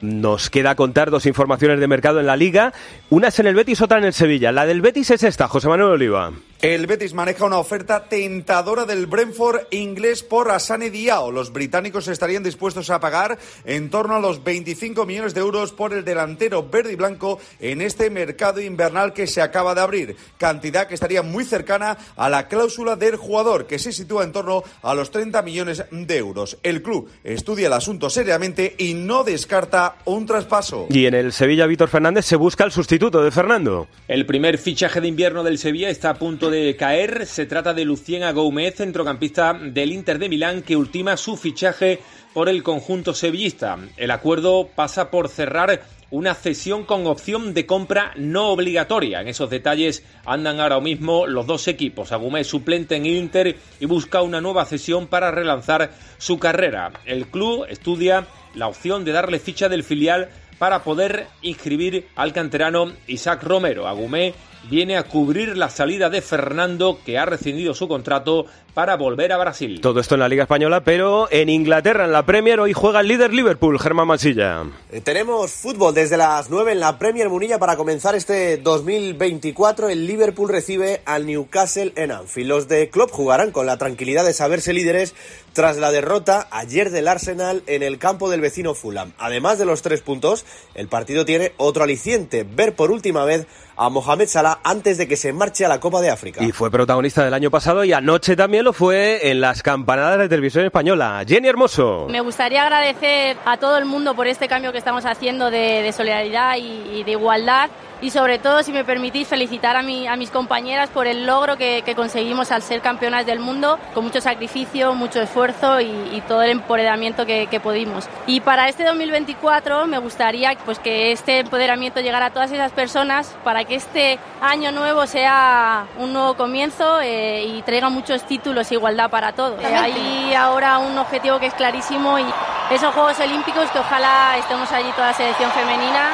Nos 0.00 0.48
queda 0.48 0.76
contar 0.76 1.10
dos 1.10 1.26
informaciones 1.26 1.80
de 1.80 1.88
mercado 1.88 2.20
en 2.20 2.26
la 2.26 2.36
liga. 2.36 2.72
Una 3.10 3.28
es 3.28 3.38
en 3.40 3.48
el 3.48 3.54
Betis, 3.54 3.82
otra 3.82 3.98
en 3.98 4.04
el 4.04 4.12
Sevilla. 4.12 4.52
La 4.52 4.64
del 4.64 4.80
Betis 4.80 5.10
es 5.10 5.24
esta, 5.24 5.48
José 5.48 5.68
Manuel 5.68 5.92
Oliva. 5.92 6.32
El 6.60 6.88
Betis 6.88 7.14
maneja 7.14 7.44
una 7.44 7.58
oferta 7.58 8.08
tentadora 8.08 8.84
del 8.84 9.06
Brentford 9.06 9.68
inglés 9.70 10.24
por 10.24 10.50
Asane 10.50 10.90
Diao. 10.90 11.30
Los 11.30 11.52
británicos 11.52 12.08
estarían 12.08 12.42
dispuestos 12.42 12.90
a 12.90 12.98
pagar 12.98 13.38
en 13.64 13.90
torno 13.90 14.16
a 14.16 14.20
los 14.20 14.42
25 14.42 15.06
millones 15.06 15.34
de 15.34 15.40
euros 15.40 15.70
por 15.70 15.92
el 15.92 16.04
delantero 16.04 16.68
verde 16.68 16.94
y 16.94 16.96
blanco 16.96 17.38
en 17.60 17.80
este 17.80 18.10
mercado 18.10 18.60
invernal 18.60 19.12
que 19.12 19.28
se 19.28 19.40
acaba 19.40 19.72
de 19.76 19.82
abrir. 19.82 20.16
Cantidad 20.36 20.88
que 20.88 20.94
estaría 20.94 21.22
muy 21.22 21.44
cercana 21.44 21.96
a 22.16 22.28
la 22.28 22.48
cláusula 22.48 22.96
del 22.96 23.14
jugador, 23.14 23.68
que 23.68 23.78
se 23.78 23.92
sitúa 23.92 24.24
en 24.24 24.32
torno 24.32 24.64
a 24.82 24.94
los 24.94 25.12
30 25.12 25.40
millones 25.42 25.84
de 25.92 26.16
euros. 26.16 26.58
El 26.64 26.82
club 26.82 27.08
estudia 27.22 27.68
el 27.68 27.72
asunto 27.72 28.10
seriamente 28.10 28.74
y 28.78 28.94
no 28.94 29.22
descarta 29.22 29.98
un 30.06 30.26
traspaso. 30.26 30.88
Y 30.90 31.06
en 31.06 31.14
el 31.14 31.32
Sevilla, 31.32 31.66
Víctor 31.66 31.88
Fernández 31.88 32.24
se 32.24 32.34
busca 32.34 32.64
el 32.64 32.72
sustituto 32.72 33.22
de 33.22 33.30
Fernando. 33.30 33.86
El 34.08 34.26
primer 34.26 34.58
fichaje 34.58 35.00
de 35.00 35.06
invierno 35.06 35.44
del 35.44 35.58
Sevilla 35.58 35.88
está 35.88 36.10
a 36.10 36.14
punto 36.14 36.47
de 36.50 36.76
caer. 36.76 37.26
Se 37.26 37.46
trata 37.46 37.74
de 37.74 37.84
Lucien 37.84 38.22
Agoumet, 38.22 38.76
centrocampista 38.76 39.52
del 39.54 39.92
Inter 39.92 40.18
de 40.18 40.28
Milán, 40.28 40.62
que 40.62 40.76
ultima 40.76 41.16
su 41.16 41.36
fichaje 41.36 42.00
por 42.32 42.48
el 42.48 42.62
conjunto 42.62 43.14
sevillista. 43.14 43.78
El 43.96 44.10
acuerdo 44.10 44.68
pasa 44.74 45.10
por 45.10 45.28
cerrar 45.28 45.82
una 46.10 46.34
cesión 46.34 46.84
con 46.84 47.06
opción 47.06 47.54
de 47.54 47.66
compra 47.66 48.12
no 48.16 48.48
obligatoria. 48.48 49.20
En 49.20 49.28
esos 49.28 49.50
detalles 49.50 50.02
andan 50.24 50.60
ahora 50.60 50.80
mismo 50.80 51.26
los 51.26 51.46
dos 51.46 51.68
equipos. 51.68 52.12
Agumé 52.12 52.44
suplente 52.44 52.96
en 52.96 53.06
Inter 53.06 53.56
y 53.78 53.86
busca 53.86 54.22
una 54.22 54.40
nueva 54.40 54.64
cesión 54.64 55.06
para 55.06 55.30
relanzar 55.30 55.90
su 56.18 56.38
carrera. 56.38 56.92
El 57.04 57.26
club 57.26 57.66
estudia 57.68 58.26
la 58.54 58.68
opción 58.68 59.04
de 59.04 59.12
darle 59.12 59.38
ficha 59.38 59.68
del 59.68 59.84
filial 59.84 60.28
para 60.58 60.82
poder 60.82 61.26
inscribir 61.42 62.08
al 62.16 62.32
canterano 62.32 62.92
Isaac 63.06 63.42
Romero. 63.42 63.86
Agumé 63.86 64.34
viene 64.70 64.96
a 64.96 65.04
cubrir 65.04 65.56
la 65.56 65.70
salida 65.70 66.10
de 66.10 66.22
Fernando, 66.22 66.98
que 67.04 67.18
ha 67.18 67.24
rescindido 67.24 67.74
su 67.74 67.88
contrato 67.88 68.46
para 68.74 68.96
volver 68.96 69.32
a 69.32 69.38
Brasil. 69.38 69.80
Todo 69.80 69.98
esto 69.98 70.14
en 70.14 70.20
la 70.20 70.28
Liga 70.28 70.44
Española, 70.44 70.84
pero 70.84 71.26
en 71.32 71.48
Inglaterra, 71.48 72.04
en 72.04 72.12
la 72.12 72.24
Premier, 72.24 72.60
hoy 72.60 72.72
juega 72.72 73.00
el 73.00 73.08
líder 73.08 73.34
Liverpool, 73.34 73.78
Germán 73.80 74.06
Masilla. 74.06 74.64
Eh, 74.92 75.00
tenemos 75.00 75.50
fútbol 75.50 75.94
desde 75.94 76.16
las 76.16 76.48
9 76.48 76.72
en 76.72 76.80
la 76.80 76.96
Premier 76.96 77.28
Munilla 77.28 77.58
para 77.58 77.76
comenzar 77.76 78.14
este 78.14 78.56
2024. 78.58 79.88
El 79.88 80.06
Liverpool 80.06 80.48
recibe 80.48 81.02
al 81.06 81.26
Newcastle 81.26 81.92
en 81.96 82.12
Anfield. 82.12 82.48
Los 82.48 82.68
de 82.68 82.88
Klopp 82.88 83.10
jugarán 83.10 83.50
con 83.50 83.66
la 83.66 83.78
tranquilidad 83.78 84.24
de 84.24 84.32
saberse 84.32 84.72
líderes 84.72 85.12
tras 85.54 85.76
la 85.76 85.90
derrota 85.90 86.46
ayer 86.52 86.90
del 86.90 87.08
Arsenal 87.08 87.64
en 87.66 87.82
el 87.82 87.98
campo 87.98 88.30
del 88.30 88.40
vecino 88.40 88.74
Fulham. 88.74 89.12
Además 89.18 89.58
de 89.58 89.64
los 89.64 89.82
tres 89.82 90.02
puntos, 90.02 90.44
el 90.74 90.86
partido 90.86 91.24
tiene 91.24 91.52
otro 91.56 91.82
aliciente, 91.82 92.44
ver 92.44 92.76
por 92.76 92.92
última 92.92 93.24
vez 93.24 93.48
a 93.74 93.88
Mohamed 93.88 94.28
Salah 94.28 94.47
antes 94.62 94.98
de 94.98 95.08
que 95.08 95.16
se 95.16 95.32
marche 95.32 95.64
a 95.64 95.68
la 95.68 95.80
Copa 95.80 96.00
de 96.00 96.10
África. 96.10 96.42
Y 96.42 96.52
fue 96.52 96.70
protagonista 96.70 97.24
del 97.24 97.34
año 97.34 97.50
pasado 97.50 97.84
y 97.84 97.92
anoche 97.92 98.36
también 98.36 98.64
lo 98.64 98.72
fue 98.72 99.30
en 99.30 99.40
las 99.40 99.62
campanadas 99.62 100.18
de 100.18 100.28
televisión 100.28 100.64
española. 100.64 101.22
Jenny 101.26 101.48
Hermoso. 101.48 102.06
Me 102.10 102.20
gustaría 102.20 102.62
agradecer 102.62 103.36
a 103.44 103.56
todo 103.56 103.78
el 103.78 103.84
mundo 103.84 104.14
por 104.14 104.26
este 104.26 104.48
cambio 104.48 104.72
que 104.72 104.78
estamos 104.78 105.04
haciendo 105.04 105.50
de, 105.50 105.92
solidaridad 105.96 106.56
y, 106.56 107.02
de 107.04 107.10
igualdad 107.12 107.70
y 108.00 108.10
sobre 108.10 108.38
todo, 108.38 108.62
si 108.62 108.72
me 108.72 108.84
permitís, 108.84 109.26
felicitar 109.26 109.76
a, 109.76 109.82
mi, 109.82 110.06
a 110.06 110.16
mis 110.16 110.30
compañeras 110.30 110.88
por 110.90 111.06
el 111.06 111.26
logro 111.26 111.56
que, 111.56 111.82
conseguimos 111.96 112.52
al 112.52 112.62
ser 112.62 112.80
campeonas 112.80 113.26
del 113.26 113.40
mundo, 113.40 113.78
con 113.92 114.04
mucho 114.04 114.20
sacrificio, 114.20 114.94
mucho 114.94 115.20
esfuerzo 115.20 115.80
y, 115.80 116.22
todo 116.28 116.42
el 116.42 116.50
empoderamiento 116.50 117.24
que, 117.24 117.46
que, 117.46 117.58
pudimos. 117.58 118.06
Y 118.26 118.40
para 118.40 118.68
este 118.68 118.84
2024 118.84 119.86
me 119.86 119.98
gustaría 119.98 120.56
pues, 120.64 120.78
que 120.78 121.12
este 121.12 121.40
empoderamiento 121.40 122.00
llegara 122.00 122.26
a 122.26 122.30
todas 122.30 122.52
esas 122.52 122.72
personas 122.72 123.34
para 123.44 123.64
que 123.64 123.76
este 123.76 124.18
año 124.40 124.72
nuevo 124.72 125.06
sea 125.06 125.86
un 125.98 126.12
nuevo 126.12 126.34
comienzo 126.34 127.00
eh, 127.00 127.44
y 127.44 127.62
traiga 127.62 127.88
muchos 127.88 128.24
títulos 128.24 128.70
e 128.70 128.74
igualdad 128.74 129.10
para 129.10 129.32
todos. 129.32 129.62
Eh, 129.62 129.74
hay 129.74 130.34
ahora 130.34 130.78
un 130.78 130.98
objetivo 130.98 131.38
que 131.38 131.46
es 131.46 131.54
clarísimo 131.54 132.18
y 132.18 132.26
esos 132.70 132.92
Juegos 132.94 133.18
Olímpicos 133.20 133.70
que 133.70 133.78
ojalá 133.78 134.36
estemos 134.38 134.70
allí 134.72 134.90
toda 134.92 135.08
la 135.08 135.14
selección 135.14 135.50
femenina 135.52 136.10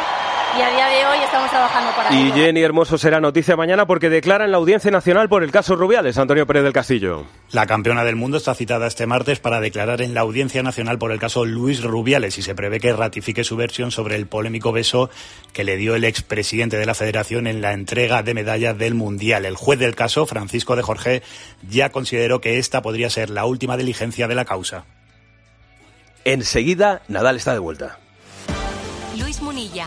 y 0.56 0.62
a 0.62 0.70
día 0.70 0.86
de 0.86 1.06
hoy 1.06 1.18
estamos 1.24 1.50
trabajando 1.50 1.90
para 1.96 2.14
Y 2.14 2.30
Jenny 2.32 2.62
Hermoso 2.62 2.96
será 2.96 3.20
noticia 3.20 3.56
mañana 3.56 3.86
porque 3.86 4.08
declara 4.08 4.44
en 4.44 4.52
la 4.52 4.58
Audiencia 4.58 4.90
Nacional 4.90 5.28
por 5.28 5.42
el 5.42 5.50
caso 5.50 5.74
Rubiales, 5.74 6.16
Antonio 6.18 6.46
Pérez 6.46 6.62
del 6.62 6.72
Castillo. 6.72 7.24
La 7.50 7.66
campeona 7.66 8.04
del 8.04 8.14
mundo 8.14 8.36
está 8.36 8.54
citada 8.54 8.86
este 8.86 9.06
martes 9.06 9.40
para 9.40 9.60
declarar 9.60 10.00
en 10.00 10.14
la 10.14 10.20
Audiencia 10.20 10.62
Nacional 10.62 10.98
por 10.98 11.10
el 11.12 11.18
caso 11.18 11.44
Luis 11.44 11.82
Rubiales 11.82 12.38
y 12.38 12.42
se 12.42 12.54
prevé 12.54 12.78
que 12.78 12.92
ratifique 12.92 13.42
su 13.42 13.56
versión 13.56 13.90
sobre 13.90 14.16
el 14.16 14.26
polémico 14.26 14.70
beso 14.70 15.10
que 15.52 15.64
le 15.64 15.76
dio 15.76 15.96
el 15.96 16.04
expresidente 16.04 16.76
de 16.76 16.86
la 16.86 16.94
Federación 16.94 17.46
en 17.46 17.60
la 17.60 17.72
entrega 17.72 18.22
de 18.22 18.34
medallas 18.34 18.78
del 18.78 18.94
Mundial. 18.94 19.46
El 19.46 19.56
juez 19.56 19.78
del 19.78 19.96
caso, 19.96 20.26
Francisco 20.26 20.76
de 20.76 20.82
Jorge, 20.82 21.22
ya 21.68 21.90
consideró 21.90 22.40
que 22.40 22.58
esta 22.58 22.80
podría 22.82 23.10
ser 23.10 23.30
la 23.30 23.44
última 23.44 23.76
diligencia 23.76 24.28
de 24.28 24.34
la 24.34 24.44
causa. 24.44 24.84
Enseguida, 26.24 27.02
Nadal 27.08 27.36
está 27.36 27.52
de 27.52 27.58
vuelta. 27.58 27.98
Luis 29.18 29.40
Munilla. 29.42 29.86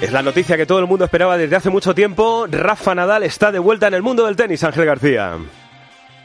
Es 0.00 0.12
la 0.12 0.22
noticia 0.22 0.58
que 0.58 0.66
todo 0.66 0.78
el 0.78 0.86
mundo 0.86 1.06
esperaba 1.06 1.38
desde 1.38 1.56
hace 1.56 1.70
mucho 1.70 1.94
tiempo. 1.94 2.46
Rafa 2.50 2.94
Nadal 2.94 3.22
está 3.22 3.50
de 3.50 3.58
vuelta 3.58 3.86
en 3.88 3.94
el 3.94 4.02
mundo 4.02 4.26
del 4.26 4.36
tenis, 4.36 4.62
Ángel 4.62 4.84
García. 4.84 5.38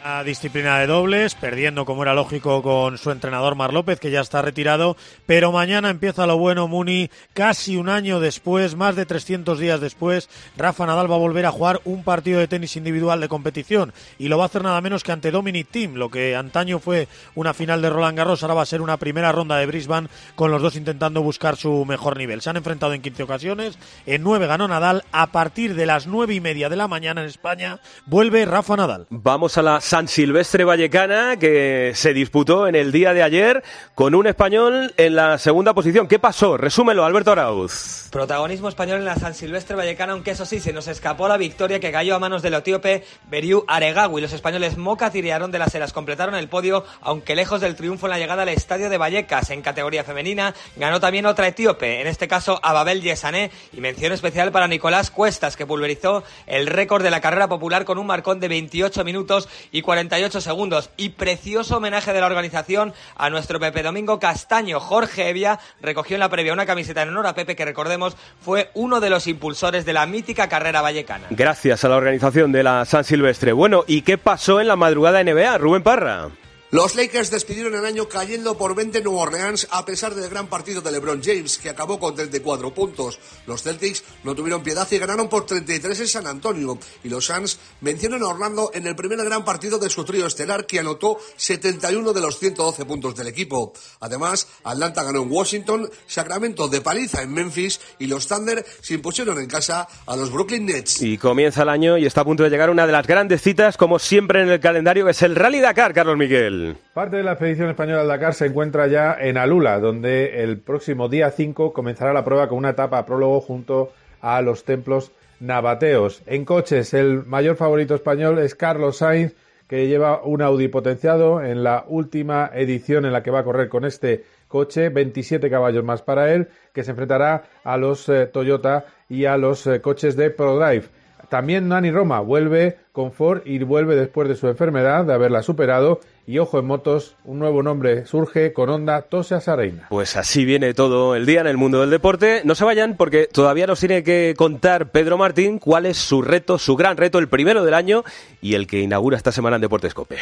La 0.03 0.23
disciplina 0.23 0.79
de 0.79 0.87
dobles, 0.87 1.35
perdiendo 1.35 1.85
como 1.85 2.01
era 2.01 2.15
lógico 2.15 2.63
con 2.63 2.97
su 2.97 3.11
entrenador 3.11 3.53
Mar 3.53 3.71
López, 3.71 3.99
que 3.99 4.09
ya 4.09 4.21
está 4.21 4.41
retirado, 4.41 4.97
pero 5.27 5.51
mañana 5.51 5.91
empieza 5.91 6.25
lo 6.25 6.39
bueno 6.39 6.67
Muni, 6.67 7.11
casi 7.33 7.77
un 7.77 7.87
año 7.87 8.19
después, 8.19 8.75
más 8.75 8.95
de 8.95 9.05
300 9.05 9.59
días 9.59 9.79
después, 9.79 10.27
Rafa 10.57 10.87
Nadal 10.87 11.11
va 11.11 11.15
a 11.15 11.19
volver 11.19 11.45
a 11.45 11.51
jugar 11.51 11.81
un 11.85 12.03
partido 12.03 12.39
de 12.39 12.47
tenis 12.47 12.77
individual 12.77 13.21
de 13.21 13.27
competición 13.27 13.93
y 14.17 14.27
lo 14.27 14.39
va 14.39 14.45
a 14.45 14.47
hacer 14.47 14.63
nada 14.63 14.81
menos 14.81 15.03
que 15.03 15.11
ante 15.11 15.29
Dominic 15.29 15.67
Thiem, 15.69 15.93
lo 15.93 16.09
que 16.09 16.35
antaño 16.35 16.79
fue 16.79 17.07
una 17.35 17.53
final 17.53 17.83
de 17.83 17.91
Roland 17.91 18.17
Garros, 18.17 18.41
ahora 18.41 18.55
va 18.55 18.63
a 18.63 18.65
ser 18.65 18.81
una 18.81 18.97
primera 18.97 19.31
ronda 19.31 19.57
de 19.57 19.67
Brisbane 19.67 20.09
con 20.33 20.49
los 20.49 20.63
dos 20.63 20.77
intentando 20.77 21.21
buscar 21.21 21.57
su 21.57 21.85
mejor 21.85 22.17
nivel. 22.17 22.41
Se 22.41 22.49
han 22.49 22.57
enfrentado 22.57 22.95
en 22.95 23.03
15 23.03 23.21
ocasiones, 23.21 23.77
en 24.07 24.23
9 24.23 24.47
ganó 24.47 24.67
Nadal, 24.67 25.03
a 25.11 25.27
partir 25.27 25.75
de 25.75 25.85
las 25.85 26.07
9 26.07 26.33
y 26.33 26.39
media 26.39 26.69
de 26.69 26.75
la 26.75 26.87
mañana 26.87 27.21
en 27.21 27.27
España 27.27 27.79
vuelve 28.07 28.45
Rafa 28.45 28.75
Nadal. 28.75 29.05
Vamos 29.11 29.59
a 29.59 29.61
la 29.61 29.79
San 29.91 30.08
Silvestre 30.08 30.63
Vallecana 30.63 31.36
que 31.36 31.91
se 31.95 32.13
disputó 32.13 32.65
en 32.65 32.75
el 32.75 32.93
día 32.93 33.13
de 33.13 33.23
ayer 33.23 33.62
con 33.93 34.15
un 34.15 34.25
español 34.25 34.93
en 34.95 35.17
la 35.17 35.38
segunda 35.38 35.73
posición. 35.73 36.08
¿Qué 36.08 36.17
pasó? 36.17 36.56
Resúmelo, 36.56 37.04
Alberto 37.04 37.34
Arauz. 37.34 38.08
Protagonismo 38.10 38.69
español 38.69 38.99
en 38.99 39.06
la 39.06 39.17
San 39.17 39.34
Silvestre 39.34 39.75
Vallecana, 39.75 40.13
aunque 40.13 40.32
eso 40.32 40.45
sí, 40.45 40.62
se 40.62 40.71
nos 40.71 40.88
escapó 40.88 41.27
la 41.27 41.36
victoria 41.36 41.82
que 41.82 41.91
cayó 41.91 42.15
a 42.15 42.19
manos 42.19 42.41
del 42.41 42.54
etíope 42.54 43.04
Beriu 43.30 43.65
Aregawi. 43.67 44.21
Los 44.21 44.32
españoles 44.32 44.77
Moca 44.77 45.12
tiraron 45.12 45.51
de 45.51 45.60
las 45.60 45.91
completaron 45.91 46.36
el 46.36 46.47
podio, 46.47 46.86
aunque 47.01 47.36
lejos 47.36 47.60
del 47.60 47.75
triunfo 47.75 48.06
en 48.06 48.12
la 48.12 48.19
llegada 48.19 48.43
al 48.43 48.49
estadio 48.49 48.89
de 48.89 48.97
Vallecas. 48.97 49.49
En 49.49 49.62
categoría 49.62 50.06
femenina 50.06 50.56
ganó 50.77 51.01
también 51.01 51.25
otra 51.25 51.49
etíope, 51.49 51.99
en 51.99 52.08
este 52.08 52.30
caso 52.30 52.62
Ababel 52.63 53.01
Yesané, 53.01 53.51
y 53.73 53.82
mención 53.82 54.13
especial 54.13 54.54
para 54.54 54.69
Nicolás 54.69 55.12
Cuestas, 55.12 55.58
que 55.58 55.65
pulverizó 55.65 56.23
el 56.47 56.67
récord 56.67 57.04
de 57.04 57.12
la 57.12 57.19
carrera 57.19 57.49
popular 57.49 57.84
con 57.84 57.97
un 57.97 58.08
marcón 58.08 58.39
de 58.39 58.47
28 58.47 59.04
minutos 59.04 59.49
y 59.71 59.80
48 59.81 60.41
segundos. 60.41 60.89
Y 60.97 61.09
precioso 61.09 61.77
homenaje 61.77 62.13
de 62.13 62.19
la 62.19 62.27
organización 62.27 62.93
a 63.15 63.29
nuestro 63.29 63.59
Pepe 63.59 63.83
Domingo 63.83 64.19
Castaño. 64.19 64.79
Jorge 64.79 65.29
Evia 65.29 65.59
recogió 65.81 66.15
en 66.15 66.21
la 66.21 66.29
previa 66.29 66.53
una 66.53 66.65
camiseta 66.65 67.01
en 67.01 67.09
honor 67.09 67.27
a 67.27 67.35
Pepe 67.35 67.55
que 67.55 67.65
recordemos 67.65 68.15
fue 68.41 68.71
uno 68.73 68.99
de 68.99 69.09
los 69.09 69.27
impulsores 69.27 69.85
de 69.85 69.93
la 69.93 70.05
mítica 70.05 70.49
carrera 70.49 70.81
vallecana. 70.81 71.27
Gracias 71.29 71.83
a 71.83 71.89
la 71.89 71.95
organización 71.95 72.51
de 72.51 72.63
la 72.63 72.85
San 72.85 73.03
Silvestre. 73.03 73.53
Bueno, 73.53 73.83
¿y 73.87 74.01
qué 74.01 74.17
pasó 74.17 74.59
en 74.59 74.67
la 74.67 74.75
madrugada 74.75 75.23
NBA? 75.23 75.57
Rubén 75.57 75.83
Parra. 75.83 76.29
Los 76.71 76.95
Lakers 76.95 77.29
despidieron 77.29 77.75
el 77.75 77.84
año 77.84 78.07
cayendo 78.07 78.57
por 78.57 78.75
20 78.75 78.99
en 78.99 79.03
Nueva 79.03 79.23
Orleans 79.23 79.67
a 79.71 79.84
pesar 79.84 80.15
del 80.15 80.29
gran 80.29 80.47
partido 80.47 80.79
de 80.79 80.89
LeBron 80.89 81.21
James, 81.21 81.57
que 81.57 81.69
acabó 81.69 81.99
con 81.99 82.15
34 82.15 82.73
puntos. 82.73 83.19
Los 83.45 83.63
Celtics 83.63 84.05
no 84.23 84.36
tuvieron 84.36 84.63
piedad 84.63 84.88
y 84.89 84.97
ganaron 84.97 85.27
por 85.27 85.45
33 85.45 85.99
en 85.99 86.07
San 86.07 86.27
Antonio. 86.27 86.79
Y 87.03 87.10
los 87.10 87.25
Suns 87.25 87.60
vencieron 87.81 88.23
a 88.23 88.27
Orlando 88.27 88.71
en 88.73 88.88
el 88.88 88.95
primer 88.95 89.21
gran 89.21 89.43
partido 89.43 89.79
de 89.79 89.89
su 89.89 90.05
trío 90.05 90.25
estelar, 90.25 90.65
que 90.65 90.79
anotó 90.79 91.17
71 91.36 92.13
de 92.13 92.21
los 92.21 92.39
112 92.39 92.86
puntos 92.86 93.15
del 93.17 93.27
equipo. 93.27 93.73
Además, 93.99 94.47
Atlanta 94.63 95.03
ganó 95.03 95.23
en 95.23 95.29
Washington, 95.29 95.89
Sacramento 96.07 96.69
de 96.69 96.79
paliza 96.79 97.21
en 97.21 97.34
Memphis 97.34 97.81
y 97.99 98.07
los 98.07 98.27
Thunder 98.27 98.65
se 98.79 98.93
impusieron 98.93 99.38
en 99.39 99.47
casa 99.47 99.89
a 100.05 100.15
los 100.15 100.31
Brooklyn 100.31 100.67
Nets. 100.67 101.01
Y 101.01 101.17
comienza 101.17 101.63
el 101.63 101.69
año 101.69 101.97
y 101.97 102.05
está 102.05 102.21
a 102.21 102.25
punto 102.25 102.43
de 102.43 102.49
llegar 102.49 102.69
una 102.69 102.88
de 102.88 102.93
las 102.93 103.05
grandes 103.05 103.41
citas, 103.41 103.75
como 103.75 103.99
siempre 103.99 104.41
en 104.41 104.49
el 104.49 104.62
calendario, 104.62 105.03
que 105.03 105.12
es 105.12 105.21
el 105.21 105.36
Rally 105.36 105.60
Dakar, 105.60 105.93
Carlos 105.93 106.15
Miguel. 106.15 106.61
Parte 106.93 107.17
de 107.17 107.24
la 107.24 107.34
expedición 107.34 107.69
española 107.69 108.02
al 108.02 108.08
Dakar 108.08 108.34
se 108.34 108.47
encuentra 108.47 108.88
ya 108.88 109.15
en 109.19 109.38
Alula, 109.38 109.80
donde 109.80 110.43
el 110.43 110.60
próximo 110.60 111.10
día 111.10 111.32
5 111.32 111.74
comenzará 111.74 112.13
la 112.13 112.24
prueba 112.24 112.47
con 112.47 112.58
una 112.58 112.71
etapa 112.71 113.06
prólogo 113.06 113.41
junto 113.41 113.91
a 114.21 114.41
los 114.41 114.63
templos 114.63 115.12
nabateos. 115.39 116.21
En 116.26 116.45
coches, 116.45 116.93
el 116.93 117.26
mayor 117.26 117.56
favorito 117.56 117.95
español 117.95 118.39
es 118.39 118.56
Carlos 118.56 118.97
Sainz, 118.97 119.34
que 119.67 119.88
lleva 119.88 120.21
un 120.24 120.41
Audi 120.41 120.67
potenciado 120.67 121.41
en 121.41 121.63
la 121.63 121.86
última 121.88 122.52
edición 122.54 123.06
en 123.06 123.13
la 123.13 123.24
que 123.24 123.32
va 123.32 123.39
a 123.39 123.43
correr 123.43 123.69
con 123.69 123.86
este 123.86 124.26
coche, 124.50 124.89
27 124.89 125.50
caballos 125.50 125.84
más 125.86 126.02
para 126.02 126.34
él, 126.34 126.50
que 126.74 126.84
se 126.84 126.91
enfrentará 126.91 127.45
a 127.63 127.78
los 127.78 128.10
eh, 128.10 128.26
Toyota 128.28 128.86
y 129.08 129.26
a 129.26 129.38
los 129.38 129.65
eh, 129.67 129.80
coches 129.80 130.17
de 130.17 130.30
ProDrive. 130.30 130.89
También 131.31 131.69
Nani 131.69 131.91
Roma 131.91 132.19
vuelve 132.19 132.77
con 132.91 133.13
Ford 133.13 133.43
y 133.45 133.57
vuelve 133.63 133.95
después 133.95 134.27
de 134.27 134.35
su 134.35 134.49
enfermedad, 134.49 135.05
de 135.05 135.13
haberla 135.13 135.43
superado. 135.43 136.01
Y 136.27 136.39
ojo 136.39 136.59
en 136.59 136.65
motos, 136.65 137.15
un 137.23 137.39
nuevo 137.39 137.63
nombre 137.63 138.05
surge 138.05 138.51
con 138.51 138.67
Honda 138.67 139.03
Tosia 139.03 139.39
Sareina. 139.39 139.87
Pues 139.89 140.17
así 140.17 140.43
viene 140.43 140.73
todo 140.73 141.15
el 141.15 141.25
día 141.25 141.39
en 141.39 141.47
el 141.47 141.55
mundo 141.55 141.79
del 141.79 141.89
deporte. 141.89 142.41
No 142.43 142.53
se 142.53 142.65
vayan 142.65 142.97
porque 142.97 143.29
todavía 143.31 143.65
nos 143.65 143.79
tiene 143.79 144.03
que 144.03 144.33
contar 144.35 144.91
Pedro 144.91 145.17
Martín 145.17 145.57
cuál 145.57 145.85
es 145.85 145.95
su 145.95 146.21
reto, 146.21 146.57
su 146.57 146.75
gran 146.75 146.97
reto, 146.97 147.17
el 147.17 147.29
primero 147.29 147.63
del 147.63 147.75
año 147.75 148.03
y 148.41 148.55
el 148.55 148.67
que 148.67 148.81
inaugura 148.81 149.15
esta 149.15 149.31
semana 149.31 149.55
en 149.55 149.61
Deportes 149.61 149.93
Cope. 149.93 150.17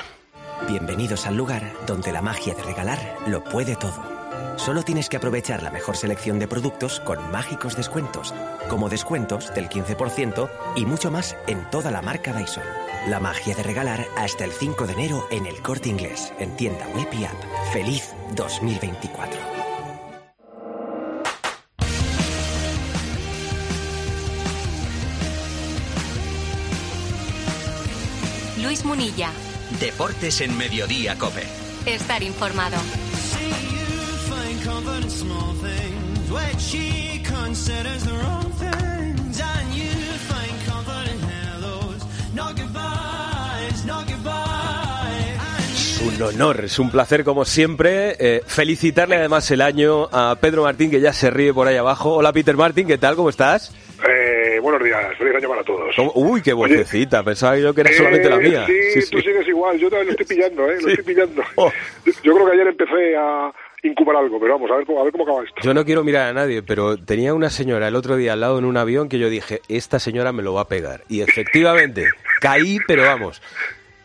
Bienvenidos 0.70 1.26
al 1.26 1.36
lugar 1.36 1.64
donde 1.88 2.12
la 2.12 2.22
magia 2.22 2.54
de 2.54 2.62
regalar 2.62 3.00
lo 3.26 3.44
puede 3.46 3.76
todo. 3.76 4.19
Solo 4.60 4.84
tienes 4.84 5.08
que 5.08 5.16
aprovechar 5.16 5.64
la 5.64 5.72
mejor 5.72 5.96
selección 5.96 6.38
de 6.38 6.46
productos 6.46 7.00
con 7.00 7.32
mágicos 7.32 7.78
descuentos, 7.78 8.34
como 8.70 8.90
descuentos 8.90 9.54
del 9.54 9.70
15% 9.70 10.50
y 10.76 10.86
mucho 10.86 11.10
más 11.10 11.38
en 11.48 11.64
toda 11.72 11.92
la 11.92 12.02
marca 12.02 12.34
Dyson. 12.34 12.66
La 13.08 13.22
magia 13.22 13.56
de 13.56 13.64
regalar 13.64 14.06
hasta 14.18 14.44
el 14.44 14.52
5 14.52 14.86
de 14.86 14.94
enero 14.94 15.26
en 15.32 15.46
el 15.46 15.62
corte 15.62 15.88
inglés, 15.88 16.34
en 16.40 16.58
tienda 16.58 16.86
web 16.90 17.08
y 17.14 17.24
app. 17.24 17.42
¡Feliz 17.72 18.14
2024! 18.36 19.40
Luis 28.62 28.84
Munilla. 28.84 29.32
Deportes 29.80 30.42
en 30.42 30.58
Mediodía 30.58 31.18
Cope. 31.18 31.44
Estar 31.86 32.22
informado. 32.24 32.78
Es 45.72 46.02
un 46.02 46.22
honor, 46.22 46.66
es 46.66 46.80
un 46.80 46.92
placer 46.92 47.24
como 47.24 47.46
siempre 47.46 48.16
eh, 48.20 48.42
felicitarle 48.46 49.16
además 49.16 49.50
el 49.52 49.62
año 49.62 50.10
a 50.12 50.38
Pedro 50.40 50.64
Martín 50.64 50.92
que 50.92 51.00
ya 51.02 51.14
se 51.14 51.30
ríe 51.30 51.54
por 51.54 51.68
ahí 51.68 51.78
abajo. 51.78 52.16
Hola 52.16 52.34
Peter 52.34 52.56
Martín, 52.56 52.88
¿qué 52.88 52.98
tal? 52.98 53.16
¿Cómo 53.16 53.30
estás? 53.30 53.74
Eh, 54.08 54.60
buenos 54.62 54.82
días, 54.84 55.00
feliz 55.18 55.36
año 55.36 55.50
para 55.50 55.64
todos. 55.64 55.94
¿Cómo? 55.96 56.12
Uy, 56.16 56.42
qué 56.42 56.54
vocecita, 56.54 57.24
pensaba 57.24 57.58
yo 57.58 57.74
que 57.74 57.82
era 57.82 57.90
Eh, 57.90 57.94
solamente 57.94 58.30
la 58.30 58.38
mía. 58.38 58.66
Sí, 58.68 59.00
tú 59.12 59.20
sigues 59.20 59.48
igual, 59.60 59.78
yo 59.78 59.90
también 59.90 60.08
lo 60.08 60.12
estoy 60.12 60.38
pillando, 60.38 60.70
¿eh? 60.70 60.78
Lo 60.82 60.90
estoy 60.90 61.06
pillando. 61.06 61.44
Yo, 62.06 62.12
yo 62.24 62.34
creo 62.34 62.46
que 62.46 62.52
ayer 62.54 62.68
empecé 62.68 63.16
a 63.18 63.52
incubar 63.84 64.18
algo, 64.18 64.40
pero 64.40 64.54
vamos, 64.54 64.72
a 64.72 64.76
ver 64.76 64.86
cómo, 64.86 65.02
a 65.02 65.04
ver 65.04 65.12
cómo 65.12 65.24
acaba 65.24 65.44
esto. 65.44 65.62
Yo 65.62 65.74
no 65.74 65.86
quiero 65.86 66.04
mirar 66.04 66.30
a 66.30 66.34
nadie, 66.34 66.64
pero 66.64 66.98
tenía 66.98 67.34
una 67.34 67.50
señora 67.50 67.88
el 67.88 67.96
otro 67.96 68.18
día 68.18 68.34
al 68.34 68.42
lado 68.42 68.60
en 68.60 68.66
un 68.66 68.78
avión 68.78 69.10
que 69.10 69.20
yo 69.20 69.30
dije, 69.30 69.62
esta 69.70 70.00
señora 70.00 70.32
me 70.32 70.44
lo 70.44 70.54
va 70.54 70.62
a 70.62 70.68
pegar. 70.68 71.04
Y 71.08 71.22
efectivamente, 71.22 72.10
caí, 72.42 72.80
pero 72.88 73.04
vamos. 73.04 73.42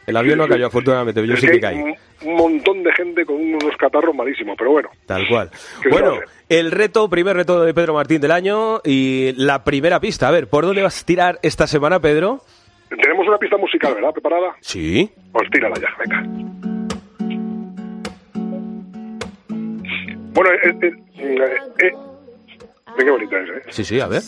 El 0.06 0.16
avión 0.16 0.38
no 0.38 0.46
cayó 0.46 0.66
afortunadamente, 0.66 1.20
pero 1.20 1.32
yo 1.32 1.34
Es 1.34 1.40
sí 1.40 1.46
que 1.48 1.60
caí. 1.60 1.76
un, 1.78 2.34
montón 2.34 2.82
de 2.82 2.92
gente 2.92 3.24
con 3.24 3.36
unos 3.36 3.74
catarros 3.78 4.14
malísimos, 4.14 4.54
pero 4.58 4.72
bueno. 4.72 4.90
Tal 5.06 5.26
cual. 5.26 5.50
¿Qué 5.82 5.88
Bueno, 5.88 6.18
el 6.50 6.70
reto, 6.70 7.08
primer 7.08 7.36
reto 7.36 7.64
de 7.64 7.72
Pedro 7.72 7.94
Martín 7.94 8.20
del 8.20 8.30
año 8.30 8.80
y 8.84 9.32
la 9.36 9.64
primera 9.64 10.00
pista. 10.00 10.28
A 10.28 10.30
ver, 10.30 10.46
¿por 10.46 10.66
dónde 10.66 10.82
vas 10.82 11.00
a 11.00 11.06
tirar 11.06 11.38
esta 11.42 11.66
semana, 11.66 12.00
Pedro? 12.00 12.42
Tenemos 13.00 13.26
una 13.26 13.38
pista 13.38 13.56
musical, 13.56 13.94
¿verdad? 13.94 14.12
¿Preparada? 14.12 14.56
Sí. 14.60 15.10
Pues 15.32 15.50
tírala 15.50 15.74
ya, 15.80 15.88
venga. 15.98 16.22
Bueno, 20.34 20.50
eh, 20.50 20.76
eh, 20.82 20.92
eh, 21.18 21.56
eh, 21.78 21.92
qué 22.98 23.10
bonita 23.10 23.38
es, 23.38 23.48
¿eh? 23.48 23.62
Sí, 23.70 23.84
sí, 23.84 24.00
a 24.00 24.08
ver. 24.08 24.20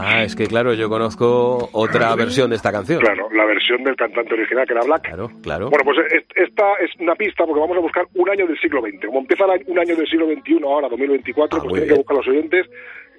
Ah, 0.00 0.22
es 0.24 0.34
que 0.36 0.46
claro, 0.46 0.74
yo 0.74 0.88
conozco 0.88 1.68
otra 1.72 2.14
versión 2.16 2.50
de 2.50 2.56
esta 2.56 2.72
canción. 2.72 3.00
Claro, 3.00 3.28
la 3.32 3.44
versión 3.44 3.82
del 3.84 3.96
cantante 3.96 4.34
original, 4.34 4.66
que 4.66 4.72
era 4.72 4.82
Black. 4.84 5.02
Claro, 5.02 5.30
claro. 5.42 5.70
Bueno, 5.70 5.84
pues 5.84 5.98
es- 6.12 6.24
esta 6.36 6.74
es 6.80 6.90
una 7.00 7.14
pista 7.14 7.44
porque 7.44 7.60
vamos 7.60 7.76
a 7.76 7.80
buscar 7.80 8.06
un 8.14 8.28
año 8.30 8.46
del 8.46 8.58
siglo 8.58 8.80
XX. 8.80 9.06
Como 9.06 9.20
empieza 9.20 9.44
un 9.66 9.78
año 9.78 9.96
del 9.96 10.06
siglo 10.06 10.26
XXI 10.26 10.60
ahora, 10.64 10.88
2024, 10.88 11.58
pues 11.58 11.64
Ah, 11.64 11.68
muy 11.70 11.80
tienen 11.80 11.94
que 11.94 11.98
buscar 11.98 12.16
los 12.16 12.28
oyentes. 12.28 12.66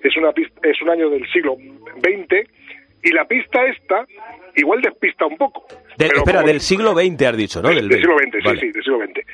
Es 0.04 0.18
una 0.18 0.32
pista, 0.32 0.60
es 0.68 0.82
un 0.82 0.90
año 0.90 1.10
del 1.10 1.26
siglo 1.32 1.56
XX 2.02 2.50
y 3.04 3.12
la 3.12 3.26
pista 3.26 3.66
esta 3.66 4.06
igual 4.56 4.82
despista 4.82 5.26
un 5.26 5.38
poco. 5.38 5.66
Del- 5.98 6.12
espera, 6.12 6.40
como- 6.40 6.48
del 6.52 6.60
siglo 6.60 6.94
XX 6.94 7.26
has 7.26 7.38
dicho, 7.38 7.62
¿no? 7.62 7.70
del, 7.70 7.88
Del 7.88 8.00
siglo 8.00 8.16
20. 8.18 8.38
XX, 8.40 8.46
Vale. 8.46 8.60
sí, 8.60 8.66
sí, 8.68 8.72
del 8.74 8.84
siglo 8.84 9.00
XX. 9.00 9.26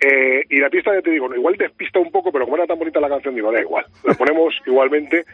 Eh, 0.00 0.44
y 0.48 0.58
la 0.58 0.70
pista, 0.70 0.94
ya 0.94 1.02
te 1.02 1.10
digo, 1.10 1.32
igual 1.34 1.56
despista 1.56 1.98
un 1.98 2.10
poco, 2.10 2.32
pero 2.32 2.46
como 2.46 2.56
era 2.56 2.66
tan 2.66 2.78
bonita 2.78 3.00
la 3.00 3.08
canción, 3.10 3.34
digo, 3.34 3.52
da 3.52 3.60
igual, 3.60 3.84
la 4.04 4.14
ponemos 4.14 4.54
igualmente 4.66 5.26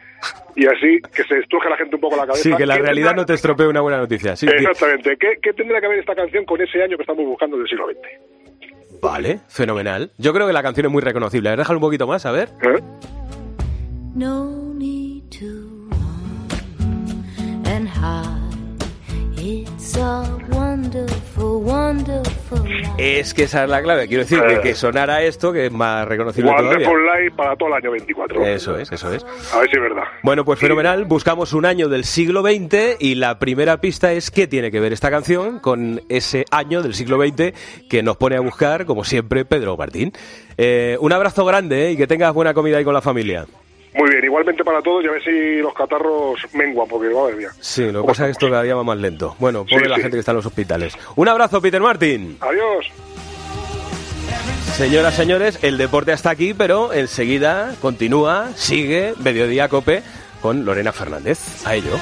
y 0.57 0.67
así 0.67 1.01
que 1.15 1.23
se 1.23 1.39
estruje 1.39 1.71
la 1.71 1.77
gente 1.77 1.95
un 1.95 2.01
poco 2.01 2.17
la 2.17 2.27
cabeza. 2.27 2.43
Sí, 2.43 2.53
que 2.57 2.67
la 2.67 2.77
realidad 2.77 3.15
no 3.15 3.25
te 3.25 3.35
estropee 3.35 3.69
una 3.69 3.81
buena 3.81 3.99
noticia. 3.99 4.35
Sí, 4.35 4.47
Exactamente. 4.47 5.17
¿Qué, 5.19 5.39
¿Qué, 5.41 5.53
tendrá 5.53 5.81
que 5.81 5.87
ver 5.87 6.01
esta 6.01 6.17
canción 6.17 6.45
con 6.45 6.61
ese 6.61 6.83
año 6.83 6.97
que 6.97 7.05
estamos 7.05 7.25
buscando 7.25 7.57
del 7.57 7.69
siglo 7.69 7.87
XX? 7.87 9.01
Vale, 9.01 9.39
fenomenal. 9.49 10.11
Yo 10.19 10.33
creo 10.33 10.49
que 10.49 10.53
la 10.53 10.63
canción 10.65 10.87
es 10.87 10.93
muy 10.93 11.03
reconocible. 11.03 11.49
A 11.49 11.53
ver, 11.53 11.59
déjalo 11.61 11.79
un 11.79 11.83
poquito 11.83 12.09
más, 12.09 12.27
a 12.27 12.33
ver. 12.33 12.49
¿Eh? 12.63 12.81
No 14.17 14.75
need 14.75 15.23
to 15.31 15.47
run 16.81 17.67
and 17.67 17.89
es 22.99 23.35
que 23.35 23.45
esa 23.45 23.65
es 23.65 23.71
la 23.71 23.83
clave. 23.83 24.09
Quiero 24.09 24.23
decir 24.23 24.41
que, 24.43 24.61
que 24.61 24.75
sonara 24.75 25.23
esto, 25.23 25.53
que 25.53 25.67
es 25.67 25.73
más 25.73 26.07
reconocible 26.09 26.51
todavía. 26.51 26.89
Wonderful 26.89 27.07
Life 27.07 27.37
para 27.37 27.57
todo 27.57 27.69
el 27.69 27.75
año 27.75 27.91
24. 27.91 28.47
Eso 28.47 28.79
es, 28.79 28.91
eso 28.91 29.13
es. 29.13 29.25
A 29.53 29.61
ver 29.61 29.71
si 29.71 29.77
es 29.77 29.83
verdad. 29.83 30.05
Bueno, 30.23 30.45
pues 30.45 30.59
fenomenal. 30.59 31.05
Buscamos 31.05 31.53
un 31.53 31.67
año 31.67 31.89
del 31.89 32.05
siglo 32.05 32.43
XX 32.43 32.97
y 33.01 33.17
la 33.17 33.39
primera 33.39 33.81
pista 33.81 34.13
es 34.13 34.31
qué 34.31 34.47
tiene 34.47 34.71
que 34.71 34.81
ver 34.81 34.93
esta 34.93 35.11
canción 35.11 35.59
con 35.61 36.03
ese 36.09 36.45
año 36.51 36.83
del 36.83 36.95
siglo 36.95 37.19
XX 37.21 37.53
que 37.89 38.03
nos 38.03 38.17
pone 38.17 38.37
a 38.37 38.41
buscar, 38.41 38.87
como 38.87 39.05
siempre, 39.05 39.45
Pedro 39.45 39.77
Martín. 39.77 40.13
Eh, 40.57 40.97
un 41.01 41.13
abrazo 41.13 41.45
grande 41.45 41.89
¿eh? 41.89 41.93
y 41.93 41.97
que 41.97 42.07
tengas 42.07 42.33
buena 42.33 42.55
comida 42.55 42.79
ahí 42.79 42.85
con 42.85 42.95
la 42.95 43.03
familia. 43.03 43.47
Muy 43.97 44.11
bien, 44.11 44.25
igualmente 44.25 44.63
para 44.63 44.83
todos 44.83 45.03
y 45.05 45.09
a 45.09 45.13
ver 45.13 45.23
si 45.25 45.57
los 45.63 45.73
catarros 45.73 46.39
menguan, 46.53 46.87
porque 46.87 47.09
madre 47.09 47.35
mía. 47.37 47.49
Sí, 47.61 47.91
lo 47.91 48.03
que 48.03 48.09
pasa 48.09 48.25
es 48.25 48.27
que 48.29 48.33
esto 48.33 48.51
cada 48.51 48.63
día 48.63 48.75
va 48.75 48.85
más 48.85 48.99
lento. 48.99 49.35
Bueno, 49.39 49.65
pobre 49.65 49.85
Sí, 49.85 49.89
la 49.89 49.97
sí. 49.97 50.03
gente 50.03 50.17
que 50.17 50.21
está 50.21 50.33
en 50.33 50.37
los 50.37 50.47
hospitales. 50.47 50.93
Un 51.17 51.29
abrazo, 51.29 51.61
Peter 51.63 51.81
Martin. 51.81 52.37
Adiós. 52.41 52.87
Señoras, 54.77 55.15
señores, 55.15 55.59
el 55.63 55.79
deporte 55.79 56.13
hasta 56.13 56.29
aquí, 56.29 56.53
pero 56.53 56.93
enseguida 56.93 57.75
continúa, 57.81 58.49
sigue 58.55 59.15
Mediodía 59.25 59.69
Cope 59.71 60.03
con 60.43 60.67
Lorena 60.67 60.93
Fernández. 60.93 61.65
A 61.67 61.75
ello. 61.75 61.97